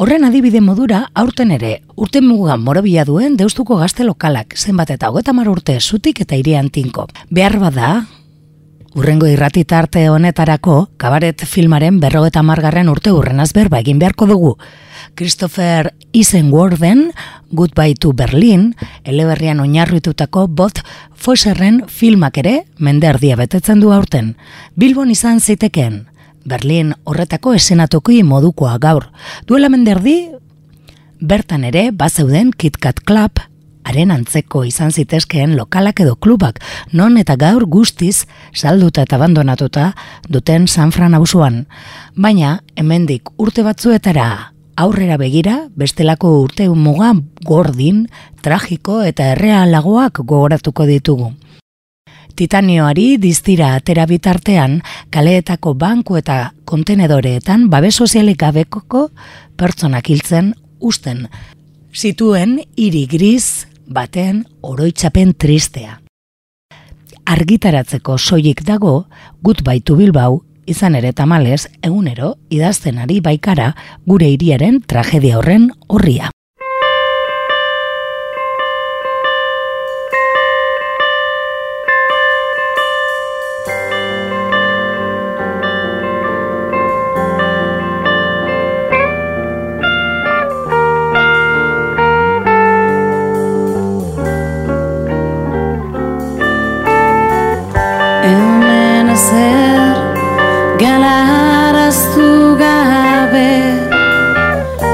Horren 0.00 0.24
adibide 0.24 0.60
modura, 0.64 1.02
aurten 1.14 1.50
ere, 1.52 1.82
urte 1.96 2.20
mugan 2.24 2.62
morobila 2.64 3.04
duen 3.04 3.36
deustuko 3.36 3.76
gazte 3.80 4.04
lokalak, 4.04 4.54
zenbat 4.56 4.90
eta 4.94 5.10
hogeta 5.10 5.32
urte 5.32 5.78
zutik 5.80 6.20
eta 6.20 6.36
irian 6.36 6.70
tinko. 6.70 7.06
Behar 7.30 7.58
bada, 7.58 8.06
Urrengo 8.90 9.28
irrati 9.30 9.62
tarte 9.62 10.08
honetarako, 10.10 10.88
kabaret 10.98 11.44
filmaren 11.46 12.00
berrogeta 12.02 12.42
margarren 12.42 12.88
urte 12.90 13.12
urrenaz 13.14 13.52
berba 13.54 13.78
egin 13.78 14.00
beharko 14.02 14.26
dugu. 14.26 14.56
Christopher 15.14 15.92
Isenwarden, 16.10 17.12
Goodbye 17.52 17.94
to 17.94 18.12
Berlin, 18.12 18.74
eleberrian 19.04 19.60
oinarritutako 19.62 20.48
bot 20.48 20.82
Fosserren 21.14 21.84
filmak 21.86 22.40
ere 22.42 22.64
menderdia 22.78 23.36
betetzen 23.38 23.78
du 23.78 23.92
aurten. 23.94 24.34
Bilbon 24.74 25.14
izan 25.14 25.38
ziteken, 25.38 26.08
Berlin 26.44 26.94
horretako 27.04 27.54
esenatoki 27.54 28.24
modukoa 28.24 28.74
gaur. 28.82 29.06
Duela 29.46 29.70
menderdi, 29.70 30.32
bertan 31.20 31.62
ere, 31.68 31.92
bazeuden 31.92 32.50
KitKat 32.50 33.04
Club, 33.06 33.38
haren 33.84 34.10
antzeko 34.10 34.64
izan 34.68 34.92
zitezkeen 34.92 35.56
lokalak 35.56 36.00
edo 36.04 36.16
klubak, 36.16 36.60
non 36.92 37.18
eta 37.18 37.36
gaur 37.36 37.66
guztiz 37.66 38.26
salduta 38.52 39.02
eta 39.02 39.16
abandonatuta 39.16 39.92
duten 40.28 40.68
San 40.68 40.92
Fran 40.92 41.14
abusuan. 41.14 41.66
Baina, 42.14 42.60
hemendik 42.76 43.30
urte 43.38 43.62
batzuetara 43.66 44.52
aurrera 44.80 45.18
begira, 45.20 45.68
bestelako 45.76 46.32
urte 46.44 46.68
muga 46.68 47.12
gordin, 47.44 48.06
tragiko 48.42 49.02
eta 49.04 49.32
errealagoak 49.34 50.22
gogoratuko 50.24 50.86
ditugu. 50.88 51.32
Titanioari 52.40 53.18
diztira 53.20 53.74
atera 53.76 54.06
bitartean, 54.08 54.78
kaleetako 55.12 55.74
banku 55.76 56.16
eta 56.16 56.52
kontenedoreetan 56.64 57.68
babe 57.68 57.90
sozialik 57.90 58.38
gabekoko 58.40 59.08
pertsonak 59.60 60.08
hiltzen 60.08 60.54
usten. 60.80 61.26
Zituen 61.92 62.60
hiri 62.78 63.04
gris, 63.10 63.66
baten 63.90 64.44
oroitzapen 64.62 65.34
tristea. 65.34 65.98
Argitaratzeko 67.26 68.16
soilik 68.18 68.62
dago, 68.66 69.06
gut 69.42 69.62
baitu 69.66 69.96
bilbau, 69.98 70.42
izan 70.66 70.94
ere 70.94 71.12
tamales, 71.12 71.66
egunero, 71.82 72.36
idazten 72.50 72.98
ari 73.02 73.20
baikara 73.20 73.72
gure 74.06 74.30
hiriaren 74.30 74.80
tragedia 74.86 75.38
horren 75.38 75.70
horria. 75.88 76.30
Ezer 99.20 99.96
galaraztu 100.82 102.56
gabe 102.62 103.52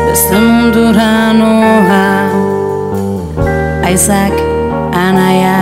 Beste 0.06 0.36
mundura 0.46 1.32
noa 1.38 2.06
Aizak 3.86 4.34
anaia. 5.04 5.60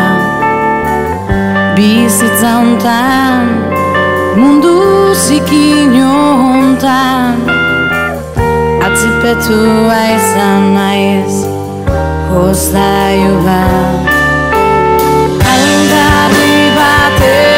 Bizitza 1.77 2.53
hontan 2.61 3.45
Mundu 4.41 4.77
zikin 5.27 5.93
hontan 6.43 7.37
Atzipetu 8.87 9.61
aizan 10.03 10.63
naiz 10.77 11.35
Hoztaiu 12.33 13.35
bat. 13.47 14.09
Aldarri 15.53 16.57
batekin 16.79 17.54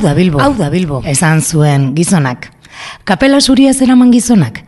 Hau 0.00 0.06
da 0.08 0.14
Bilbo. 0.14 0.40
Hau 0.40 0.54
da 0.56 0.70
Bilbo. 0.70 1.02
Esan 1.04 1.42
zuen 1.42 1.90
gizonak. 1.94 2.46
Kapela 3.04 3.40
zuria 3.40 3.74
zeraman 3.74 4.08
gizonak. 4.10 4.62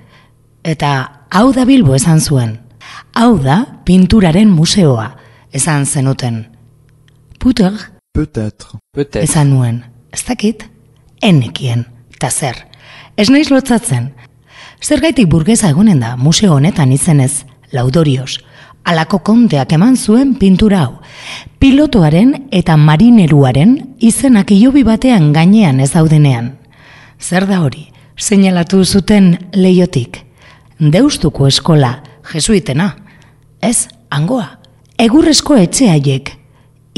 Eta 0.62 0.90
hau 1.32 1.52
da 1.56 1.64
Bilbo 1.64 1.94
esan 1.96 2.20
zuen. 2.20 2.58
Hau 3.16 3.38
da 3.40 3.62
pinturaren 3.86 4.50
museoa. 4.52 5.14
Esan 5.52 5.86
zenuten. 5.86 6.48
Puter, 7.38 7.72
Peut-être. 8.12 8.76
Peut-être. 8.92 9.22
esan 9.24 9.48
nuen. 9.50 9.84
Ez 10.12 10.20
dakit? 10.28 10.68
Enekien. 11.22 11.86
Ta 12.18 12.28
zer. 12.30 12.66
Ez 13.16 13.30
naiz 13.30 13.48
lotzatzen. 13.50 14.12
Zergaitik 14.84 15.28
burgeza 15.32 15.70
egonen 15.70 16.00
da 16.00 16.16
museo 16.16 16.52
honetan 16.58 16.92
izenez, 16.92 17.46
laudorioz. 17.72 18.36
Alako 18.84 19.20
konteak 19.22 19.72
eman 19.76 19.96
zuen 19.96 20.34
pintura 20.34 20.82
hau. 20.82 20.98
Pilotoaren 21.62 22.48
eta 22.50 22.76
marineruaren 22.76 23.76
izenak 24.02 24.50
hilobi 24.50 24.82
batean 24.82 25.32
gainean 25.32 25.80
ez 25.80 25.92
daudenean. 25.92 26.56
Zer 27.20 27.46
da 27.46 27.60
hori? 27.62 27.86
Seinalatu 28.16 28.84
zuten 28.84 29.36
leiotik. 29.54 30.18
Deustuko 30.78 31.46
eskola, 31.46 32.02
jesuitena. 32.32 32.96
Ez, 33.62 33.88
hangoa. 34.10 34.58
Egurrezko 34.98 35.56
etxe 35.56 35.88
haiek. 35.90 36.32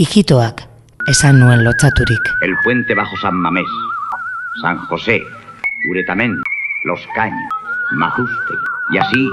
Ijitoak, 0.01 0.65
esan 1.09 1.39
nuen 1.39 1.63
lotzaturik. 1.65 2.33
el 2.43 2.57
puente 2.65 2.95
bajo 2.95 3.17
San 3.19 3.35
Mamés, 3.35 3.69
San 4.63 4.79
José, 4.89 5.21
Uretamen, 5.89 6.41
Los 6.85 7.01
Caños, 7.15 7.53
Majuste, 7.93 8.55
y 8.93 8.99
así 8.99 9.29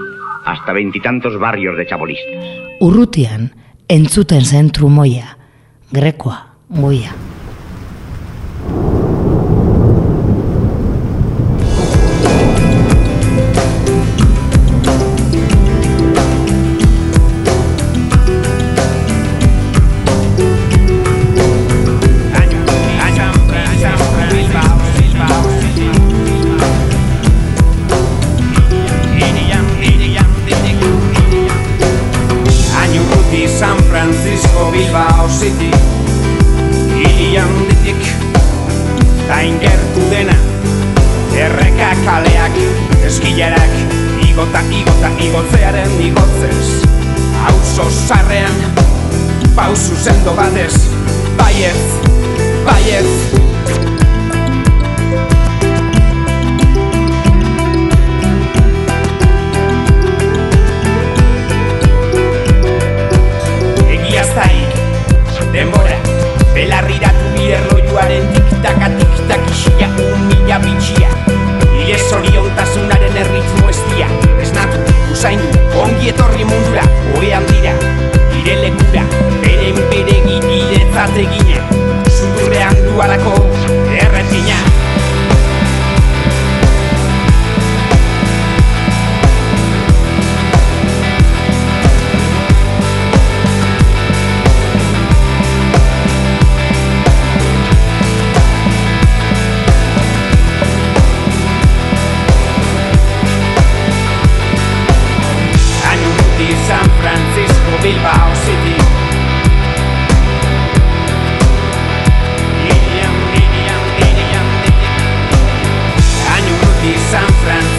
hasta 0.46 0.74
veintitantos 0.74 1.39
barrios 1.39 1.78
de 1.78 1.86
chabolistas. 1.86 2.46
Urrutian, 2.80 3.52
entzuten 3.88 4.46
zen 4.46 4.72
trumoia, 4.72 5.38
grekoa, 5.92 6.56
goia. 6.70 7.12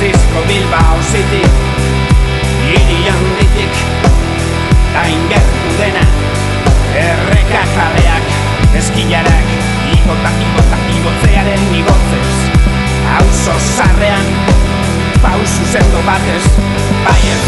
Bilbao 0.02 0.98
City. 1.12 1.42
Iri 2.74 3.06
handitik 3.06 3.74
Ta 4.92 5.06
ingertu 5.06 5.70
dena 5.78 6.02
Erreka 6.98 7.62
jaleak 7.74 8.24
Eskilarak 8.74 9.46
Igota, 9.94 10.30
igota, 10.42 10.78
igotzearen 10.90 11.62
igotzez. 11.78 12.32
Auzo 13.14 13.54
zarrean 13.76 14.26
Pausu 15.22 15.64
zendo 15.70 16.02
batez 16.06 16.44
Baiez, 17.06 17.46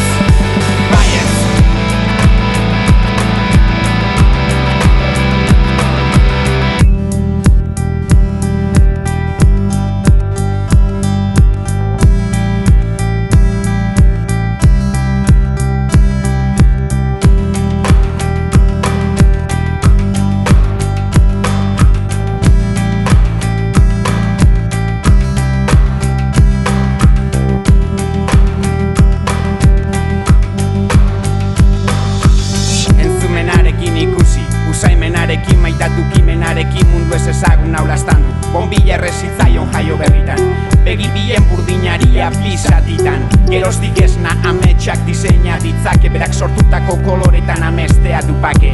ditzake, 45.85 46.09
berak 46.09 46.33
sortutako 46.33 46.97
koloretan 47.05 47.63
amestea 47.63 48.21
dupake. 48.25 48.73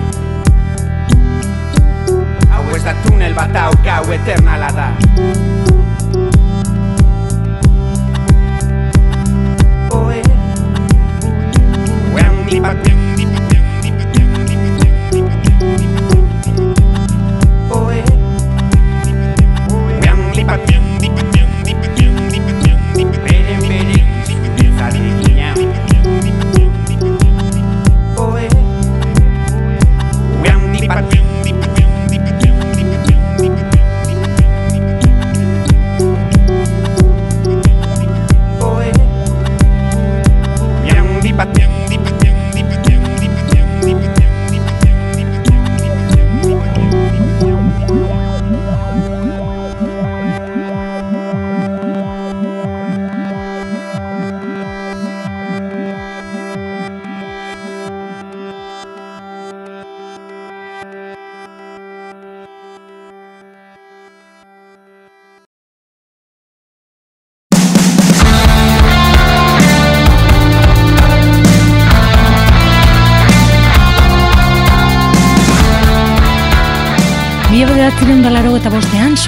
Hau 2.50 2.62
ez 2.76 2.84
da 2.84 2.94
tunel 3.02 3.34
bat 3.34 3.56
hau 3.56 3.74
gau 3.82 4.12
eternala 4.14 4.70
da. 4.70 4.88
Oe. 9.90 10.22
Oe 12.14 12.99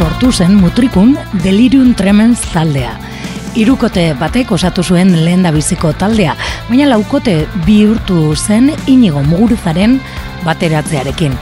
sortu 0.02 0.32
zen 0.32 0.56
mutrikun 0.58 1.12
Delirium 1.44 1.92
Tremens 1.94 2.40
taldea. 2.50 2.90
Hirukote 3.54 4.02
batek 4.18 4.50
osatu 4.56 4.82
zuen 4.82 5.12
lehen 5.24 5.46
biziko 5.54 5.92
taldea, 5.94 6.32
baina 6.68 6.88
laukote 6.88 7.34
bihurtu 7.66 8.34
zen 8.34 8.72
inigo 8.90 9.22
muguruzaren 9.22 10.00
bateratzearekin. 10.42 11.36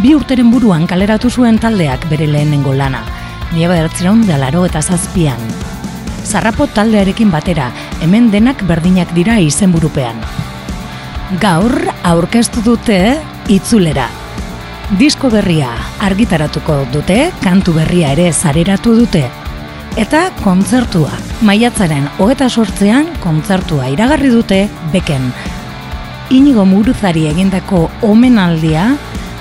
Bi 0.00 0.14
urteren 0.16 0.48
buruan 0.50 0.86
kaleratu 0.86 1.28
zuen 1.28 1.58
taldeak 1.58 2.06
bere 2.08 2.26
lehenengo 2.26 2.72
lana. 2.72 3.02
Mila 3.52 3.68
bederatzireun 3.74 4.24
dalaro 4.26 4.64
eta 4.64 4.80
zazpian. 4.80 5.42
Zarrapo 6.24 6.66
taldearekin 6.66 7.30
batera, 7.34 7.72
hemen 8.00 8.30
denak 8.30 8.64
berdinak 8.70 9.12
dira 9.12 9.36
izenburupean. 9.40 10.16
Gaur 11.42 11.76
aurkeztu 12.04 12.64
dute 12.64 13.18
itzulera. 13.48 14.08
Disko 14.96 15.28
berria 15.28 15.68
argitaratuko 16.00 16.78
dute, 16.88 17.26
kantu 17.42 17.74
berria 17.76 18.14
ere 18.14 18.30
zareratu 18.32 18.94
dute. 18.96 19.20
Eta 20.00 20.30
kontzertua. 20.40 21.12
Maiatzaren 21.44 22.06
hogeta 22.16 22.48
sortzean 22.48 23.10
kontzertua 23.20 23.90
iragarri 23.92 24.32
dute 24.32 24.62
beken. 24.94 25.28
Inigo 26.32 26.64
Muruzari 26.64 27.26
egindako 27.28 27.90
omenaldia 28.08 28.94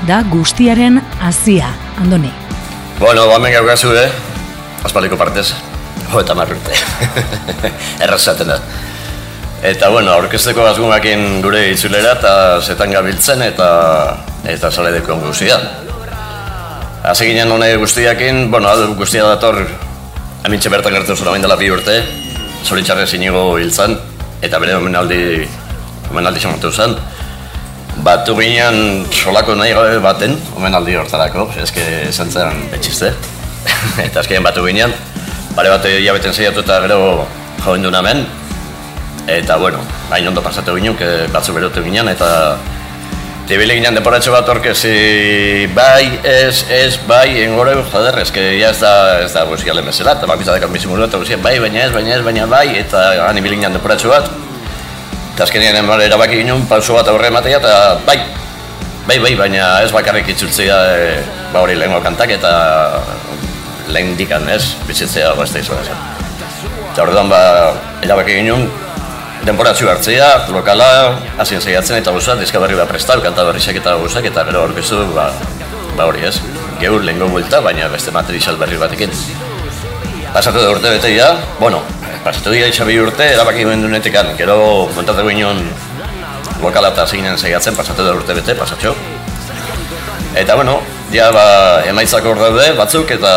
da 0.03 0.19
guztiaren 0.27 0.99
hasia. 1.23 1.71
Andoni. 1.95 2.33
Bueno, 2.99 3.29
hemen 3.31 3.55
gaukazu, 3.55 3.95
eh? 3.95 4.11
Aspaldiko 4.83 5.15
partez. 5.15 5.53
Jo, 6.11 6.25
eta 6.25 6.35
marrute. 6.35 6.75
Errazaten 8.03 8.51
da. 8.51 8.59
Eta, 9.63 9.87
bueno, 9.95 10.11
aurkezteko 10.11 10.67
azgumakin 10.67 11.39
gure 11.41 11.69
itzulera 11.71 12.17
eta 12.19 12.33
zetan 12.67 12.91
gabiltzen 12.91 13.47
eta 13.47 13.69
eta 14.47 14.71
sale 14.71 14.91
dekon 14.95 15.21
guztia. 15.21 15.59
Hasi 17.03 17.27
ginen 17.27 17.51
hone 17.51 17.69
guztiakin, 17.79 18.47
bueno, 18.51 18.69
hau 18.71 18.93
guztia 18.95 19.25
dator 19.27 19.59
amintxe 20.47 20.71
bertan 20.71 20.95
gertu 20.95 21.15
zuen 21.15 21.33
omen 21.33 21.43
dela 21.43 21.57
bi 21.59 21.69
urte, 21.71 21.99
zoritxarrez 22.63 23.11
inigo 23.17 23.57
hiltzan, 23.59 23.97
eta 24.43 24.59
bere 24.63 24.77
omenaldi, 24.79 25.19
omenaldi 26.11 26.43
xamatu 26.43 26.71
zen. 26.71 26.95
Batu 28.05 28.35
ginen 28.37 29.05
solako 29.11 29.55
nahi 29.57 29.73
gabe 29.75 29.99
baten, 30.03 30.37
omenaldi 30.55 30.95
hortarako, 30.95 31.49
eske 31.63 31.83
esan 32.07 32.31
zen 32.31 32.67
betxizte. 32.71 33.11
eta 34.05 34.21
azkenean 34.21 34.47
batu 34.47 34.63
ginen, 34.67 34.93
pare 35.55 35.73
bat 35.73 35.85
hilabeten 35.91 36.33
zeiatu 36.33 36.63
eta 36.63 36.81
gero 36.85 37.27
joen 37.65 37.83
duen. 37.83 38.25
Eta, 39.27 39.57
bueno, 39.59 39.81
hain 40.11 40.27
ondo 40.29 40.41
pasatu 40.41 40.77
ginen, 40.77 40.95
que 40.95 41.27
batzu 41.33 41.51
berotu 41.51 41.83
ginen, 41.83 42.07
eta 42.07 42.55
Tibili 43.47 43.77
ginen 43.77 43.95
deporatxo 43.95 44.33
bat 44.33 44.49
orkezi 44.51 45.69
bai, 45.71 46.17
ez, 46.27 46.65
ez, 46.67 46.97
bai, 47.07 47.45
engore, 47.45 47.77
joder, 47.93 48.17
ez 48.19 48.31
que 48.35 48.41
ya 48.57 48.73
ez 48.73 48.81
da, 48.81 49.21
ez 49.23 49.29
da 49.31 49.45
guztiale 49.47 49.79
mesela, 49.85 50.17
eta 50.17 50.27
bakitza 50.27 50.57
dekan 50.57 50.73
bizimuru 50.75 51.05
eta 51.05 51.21
guztia, 51.21 51.37
bai, 51.39 51.53
baina 51.63 51.85
ez, 51.85 51.93
baina 51.95 52.11
ez, 52.17 52.25
baina 52.25 52.43
bai, 52.51 52.65
eta 52.75 53.05
han 53.23 53.39
ibili 53.39 53.55
ginen 53.55 53.77
deporatxo 53.77 54.11
bat. 54.11 54.27
Eta 55.31 55.45
azkenean 55.45 55.79
emar 55.79 56.03
erabaki 56.03 56.41
ginen, 56.41 56.65
pauso 56.67 56.97
bat 56.97 57.07
aurre 57.07 57.29
ematea, 57.31 57.61
eta 57.61 57.77
bai, 58.03 58.17
bai, 59.07 59.15
bai, 59.23 59.31
baina 59.39 59.69
ez 59.85 59.93
bakarrik 59.95 60.27
itzultzea, 60.33 60.81
e, 60.97 61.07
ba 61.53 61.61
hori 61.63 61.79
lehenko 61.79 62.01
kantak, 62.03 62.35
eta 62.35 62.51
lehen 63.95 64.11
dikan, 64.19 64.43
ez, 64.51 64.73
bizitzea 64.89 65.31
beste 65.39 65.63
izan. 65.63 66.03
Eta 66.91 67.07
orduan, 67.07 67.31
ba, 67.31 67.39
erabaki 68.03 68.41
ginen, 68.41 68.67
denboratxu 69.45 69.89
hartzea, 69.89 70.29
lokala, 70.53 70.87
hasien 71.39 71.61
saiatzen 71.61 71.99
eta 72.01 72.13
guzat, 72.15 72.39
diska 72.41 72.59
berri 72.63 72.77
bat 72.79 72.89
prestau, 72.89 73.19
kanta 73.23 73.45
berriak 73.47 73.81
eta 73.81 73.95
guzak, 74.01 74.25
eta 74.31 74.45
gero 74.47 74.63
aurkeztu, 74.65 75.03
ba, 75.15 75.29
ba 75.97 76.07
hori 76.09 76.25
ez, 76.27 76.35
geur 76.81 77.03
lehengo 77.03 77.29
buelta, 77.31 77.61
baina 77.61 77.87
beste 77.91 78.11
material 78.11 78.57
berri 78.57 78.79
batekin. 78.81 79.13
Pasatu 80.33 80.61
da 80.61 80.71
urte 80.71 80.89
bete 80.91 81.13
ja, 81.15 81.31
bueno, 81.59 81.81
pasatu 82.23 82.51
dira 82.51 82.67
itxabi 82.67 82.99
urte, 82.99 83.29
erabaki 83.33 83.63
guen 83.63 83.81
duenetik 83.85 84.17
gero 84.37 84.89
montatu 84.95 85.25
ginen 85.27 85.63
lokala 86.61 86.91
eta 86.93 87.07
zinen 87.07 87.37
saiatzen, 87.37 87.75
pasatu 87.75 88.03
da 88.05 88.13
urte 88.17 88.35
bete, 88.37 88.55
pasatxo. 88.55 88.95
Eta 90.37 90.55
bueno, 90.55 90.81
ja 91.13 91.31
ba, 91.31 91.83
emaitzak 91.87 92.25
hor 92.25 92.39
daude 92.41 92.71
batzuk, 92.77 93.11
eta 93.11 93.33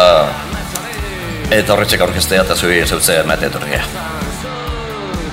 eta 1.51 1.75
horretxek 1.75 2.03
aurkeztea 2.05 2.45
eta 2.45 2.57
zui 2.57 2.83
zeutzea 2.87 3.25
emate 3.25 3.49
etorria. 3.51 3.83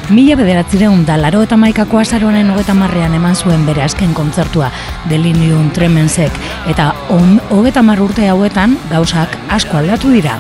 Mila 0.08 0.38
bederatzireun 0.40 1.02
da 1.04 1.18
laro 1.20 1.42
eta 1.44 1.58
maikako 1.60 1.98
azaronen 2.00 2.48
hogeta 2.54 2.72
marrean 2.74 3.18
eman 3.18 3.36
zuen 3.36 3.66
bere 3.68 3.82
azken 3.84 4.14
kontzertua 4.16 4.70
Delirium 5.12 5.68
Tremensek 5.76 6.32
eta 6.72 6.94
on, 7.12 7.42
hogeta 7.52 7.84
urte 8.00 8.30
hauetan 8.30 8.78
gauzak 8.90 9.38
asko 9.50 9.78
aldatu 9.78 10.10
dira. 10.10 10.40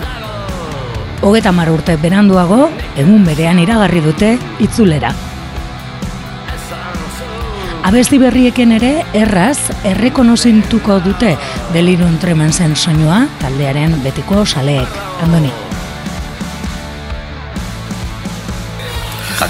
hogeta 1.21 1.51
mar 1.51 1.69
urte 1.69 1.97
beranduago, 1.97 2.69
egun 2.95 3.25
berean 3.25 3.59
iragarri 3.59 3.99
dute 3.99 4.37
itzulera. 4.59 5.13
Abesti 7.83 8.19
berrieken 8.19 8.71
ere 8.71 9.03
erraz 9.13 9.59
errekonozintuko 9.83 10.99
dute 10.99 11.37
delirun 11.73 12.17
tremensen 12.19 12.75
soinua 12.75 13.27
taldearen 13.41 14.01
betiko 14.03 14.45
saleek. 14.45 14.87
Andoni. 15.23 15.66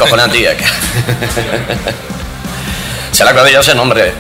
Akojonantiak. 0.08 0.64
Zelako 3.18 3.43
dira 3.43 3.64
zen, 3.64 3.80
hombre. 3.80 4.12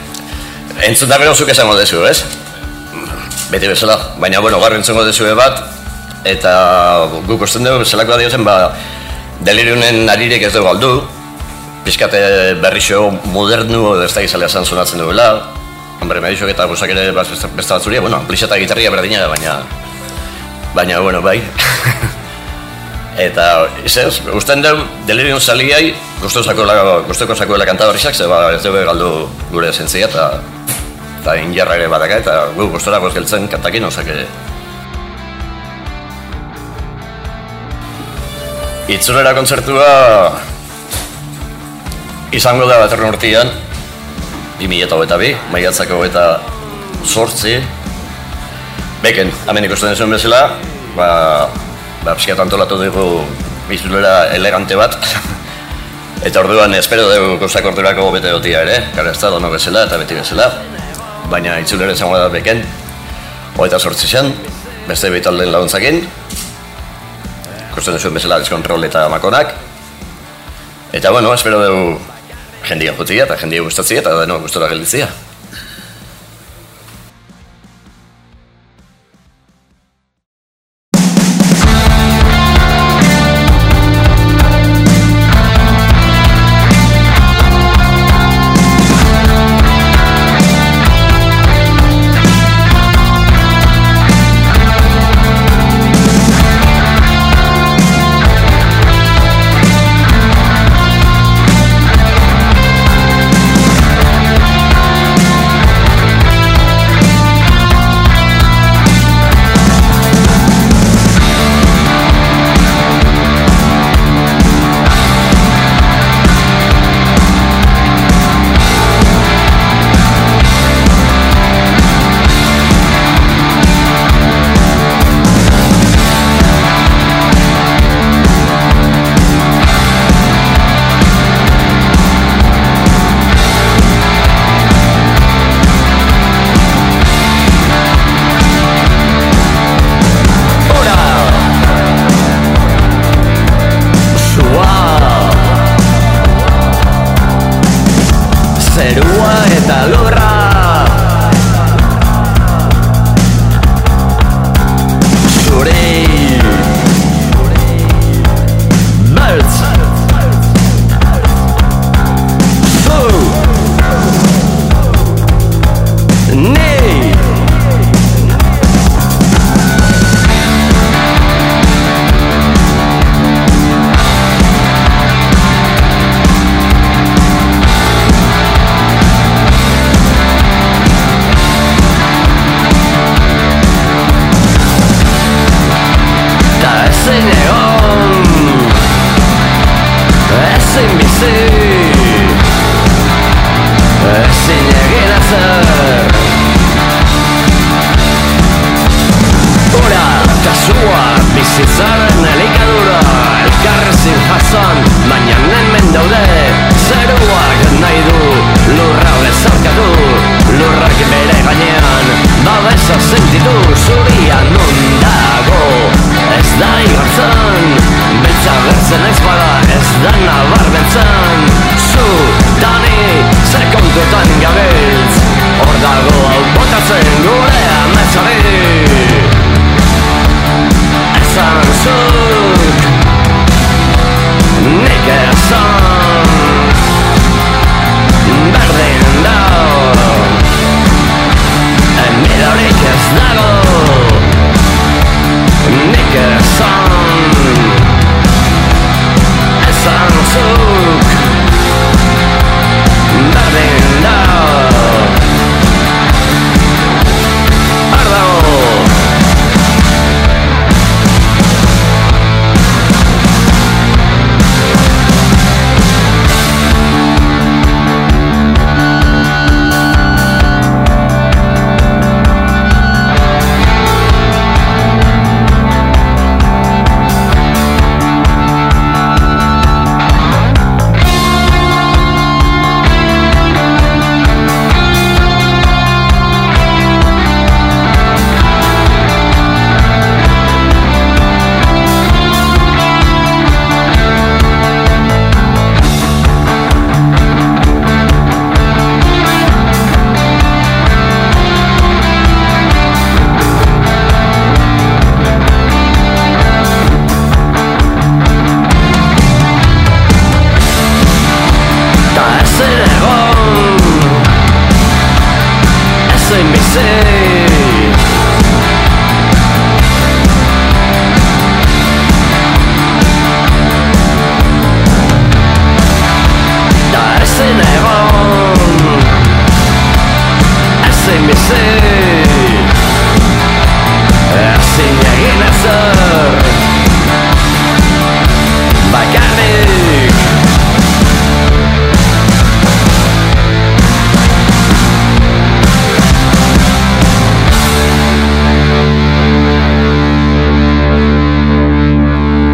Entzun 0.83 1.09
da 1.09 1.17
gero 1.21 1.33
zuk 1.35 1.49
esango 1.53 1.75
dezu, 1.77 2.03
ez? 2.05 2.23
Beti 3.51 3.69
bezala. 3.71 3.97
Baina, 4.19 4.41
bueno, 4.43 4.59
gaur 4.59 4.75
entzungo 4.75 5.05
dezu 5.07 5.29
bat, 5.37 5.63
eta 6.27 7.07
guk 7.27 7.41
usten 7.47 7.63
dugu, 7.63 7.85
zelako 7.85 8.17
dira 8.19 8.33
zen, 8.33 8.43
ba, 8.43 8.73
deliriunen 9.47 10.09
arirek 10.09 10.49
ez 10.49 10.53
dugu 10.53 10.67
aldu, 10.73 10.91
pizkate 11.85 12.19
berrixo 12.59 13.07
modernu, 13.31 13.95
ez 14.03 14.11
da 14.13 14.25
gizalea 14.25 14.49
zan 14.49 14.65
sonatzen 14.65 14.99
dugula, 14.99 15.29
hombre, 16.01 16.19
me 16.21 16.33
eta 16.33 16.65
gusak 16.65 16.91
ere 16.91 17.11
beste 17.11 17.73
batzuria, 17.73 18.01
bueno, 18.01 18.17
amplixia 18.17 18.47
eta 18.47 18.59
gitarria 18.59 18.91
berdina 18.91 19.27
baina, 19.27 19.61
baina, 20.75 20.99
bueno, 20.99 21.21
bai. 21.21 21.41
Eta, 23.17 23.65
izez, 23.81 24.19
usten 24.37 24.61
dugu, 24.61 24.83
delirium 25.09 25.39
saliai, 25.41 25.89
guztuko 26.21 26.51
zakuela, 26.51 26.75
guztuko 27.07 27.33
zakuela 27.33 27.65
kanta 27.65 27.87
horrizak, 27.89 28.13
ze 28.13 28.27
ba, 28.29 28.51
ez 28.53 28.61
dugu 28.61 28.83
galdu 28.85 29.09
gure 29.49 29.71
zentzia, 29.73 30.05
eta 30.05 30.27
eta 31.17 31.33
injarra 31.41 31.79
ere 31.79 31.87
badaka, 31.89 32.21
eta 32.21 32.35
gu 32.53 32.69
gustora 32.75 33.01
goz 33.01 33.15
geltzen 33.15 33.49
kantakin, 33.49 33.89
osake... 33.89 34.21
Itzulera 38.87 39.33
kontzertua 39.35 39.89
izango 42.37 42.69
da 42.69 42.77
baterren 42.85 43.09
urtean, 43.09 43.49
2022, 44.61 45.33
maiatzako 45.51 46.03
eta 46.05 46.29
sortzi, 47.03 47.57
beken, 49.01 49.33
hemen 49.49 49.67
ikusten 49.67 49.97
duzuen 49.97 50.13
bezala, 50.13 50.51
ba, 50.93 51.09
ba, 52.07 52.15
pixkat 52.15 52.39
antolatu 52.39 52.77
dugu 52.79 53.25
bizulera 53.67 54.31
elegante 54.31 54.77
bat, 54.79 54.95
eta 56.27 56.39
orduan 56.39 56.71
espero 56.79 57.03
dugu 57.09 57.35
gauzak 57.41 57.67
ordurako 57.67 58.07
bete 58.15 58.31
dotia 58.31 58.61
ere, 58.63 58.77
gara 58.95 59.11
ez 59.11 59.19
da 59.19 59.31
dono 59.33 59.51
bezala 59.51 59.83
eta 59.89 59.99
beti 59.99 60.15
bezala, 60.15 60.47
baina 61.27 61.57
itzulera 61.59 61.91
izango 61.91 62.15
da 62.15 62.29
beken, 62.31 62.63
hogeita 63.57 63.79
sortzi 63.79 64.07
zen, 64.07 64.31
beste 64.87 65.11
bitalden 65.11 65.51
laguntzakin, 65.51 65.99
ikusten 67.73 67.99
duzuen 67.99 68.15
bezala 68.15 68.39
deskontrol 68.39 68.87
eta 68.87 69.09
makonak, 69.11 69.51
eta 70.95 71.11
bueno, 71.11 71.35
espero 71.35 71.59
dugu 71.59 71.97
jendia 72.67 72.95
jutia 72.95 73.27
eta 73.27 73.35
jendia 73.43 73.67
gustatzia 73.67 73.99
eta 73.99 74.15
deno 74.23 74.39
gustora 74.47 74.71
gelditzia. 74.71 75.11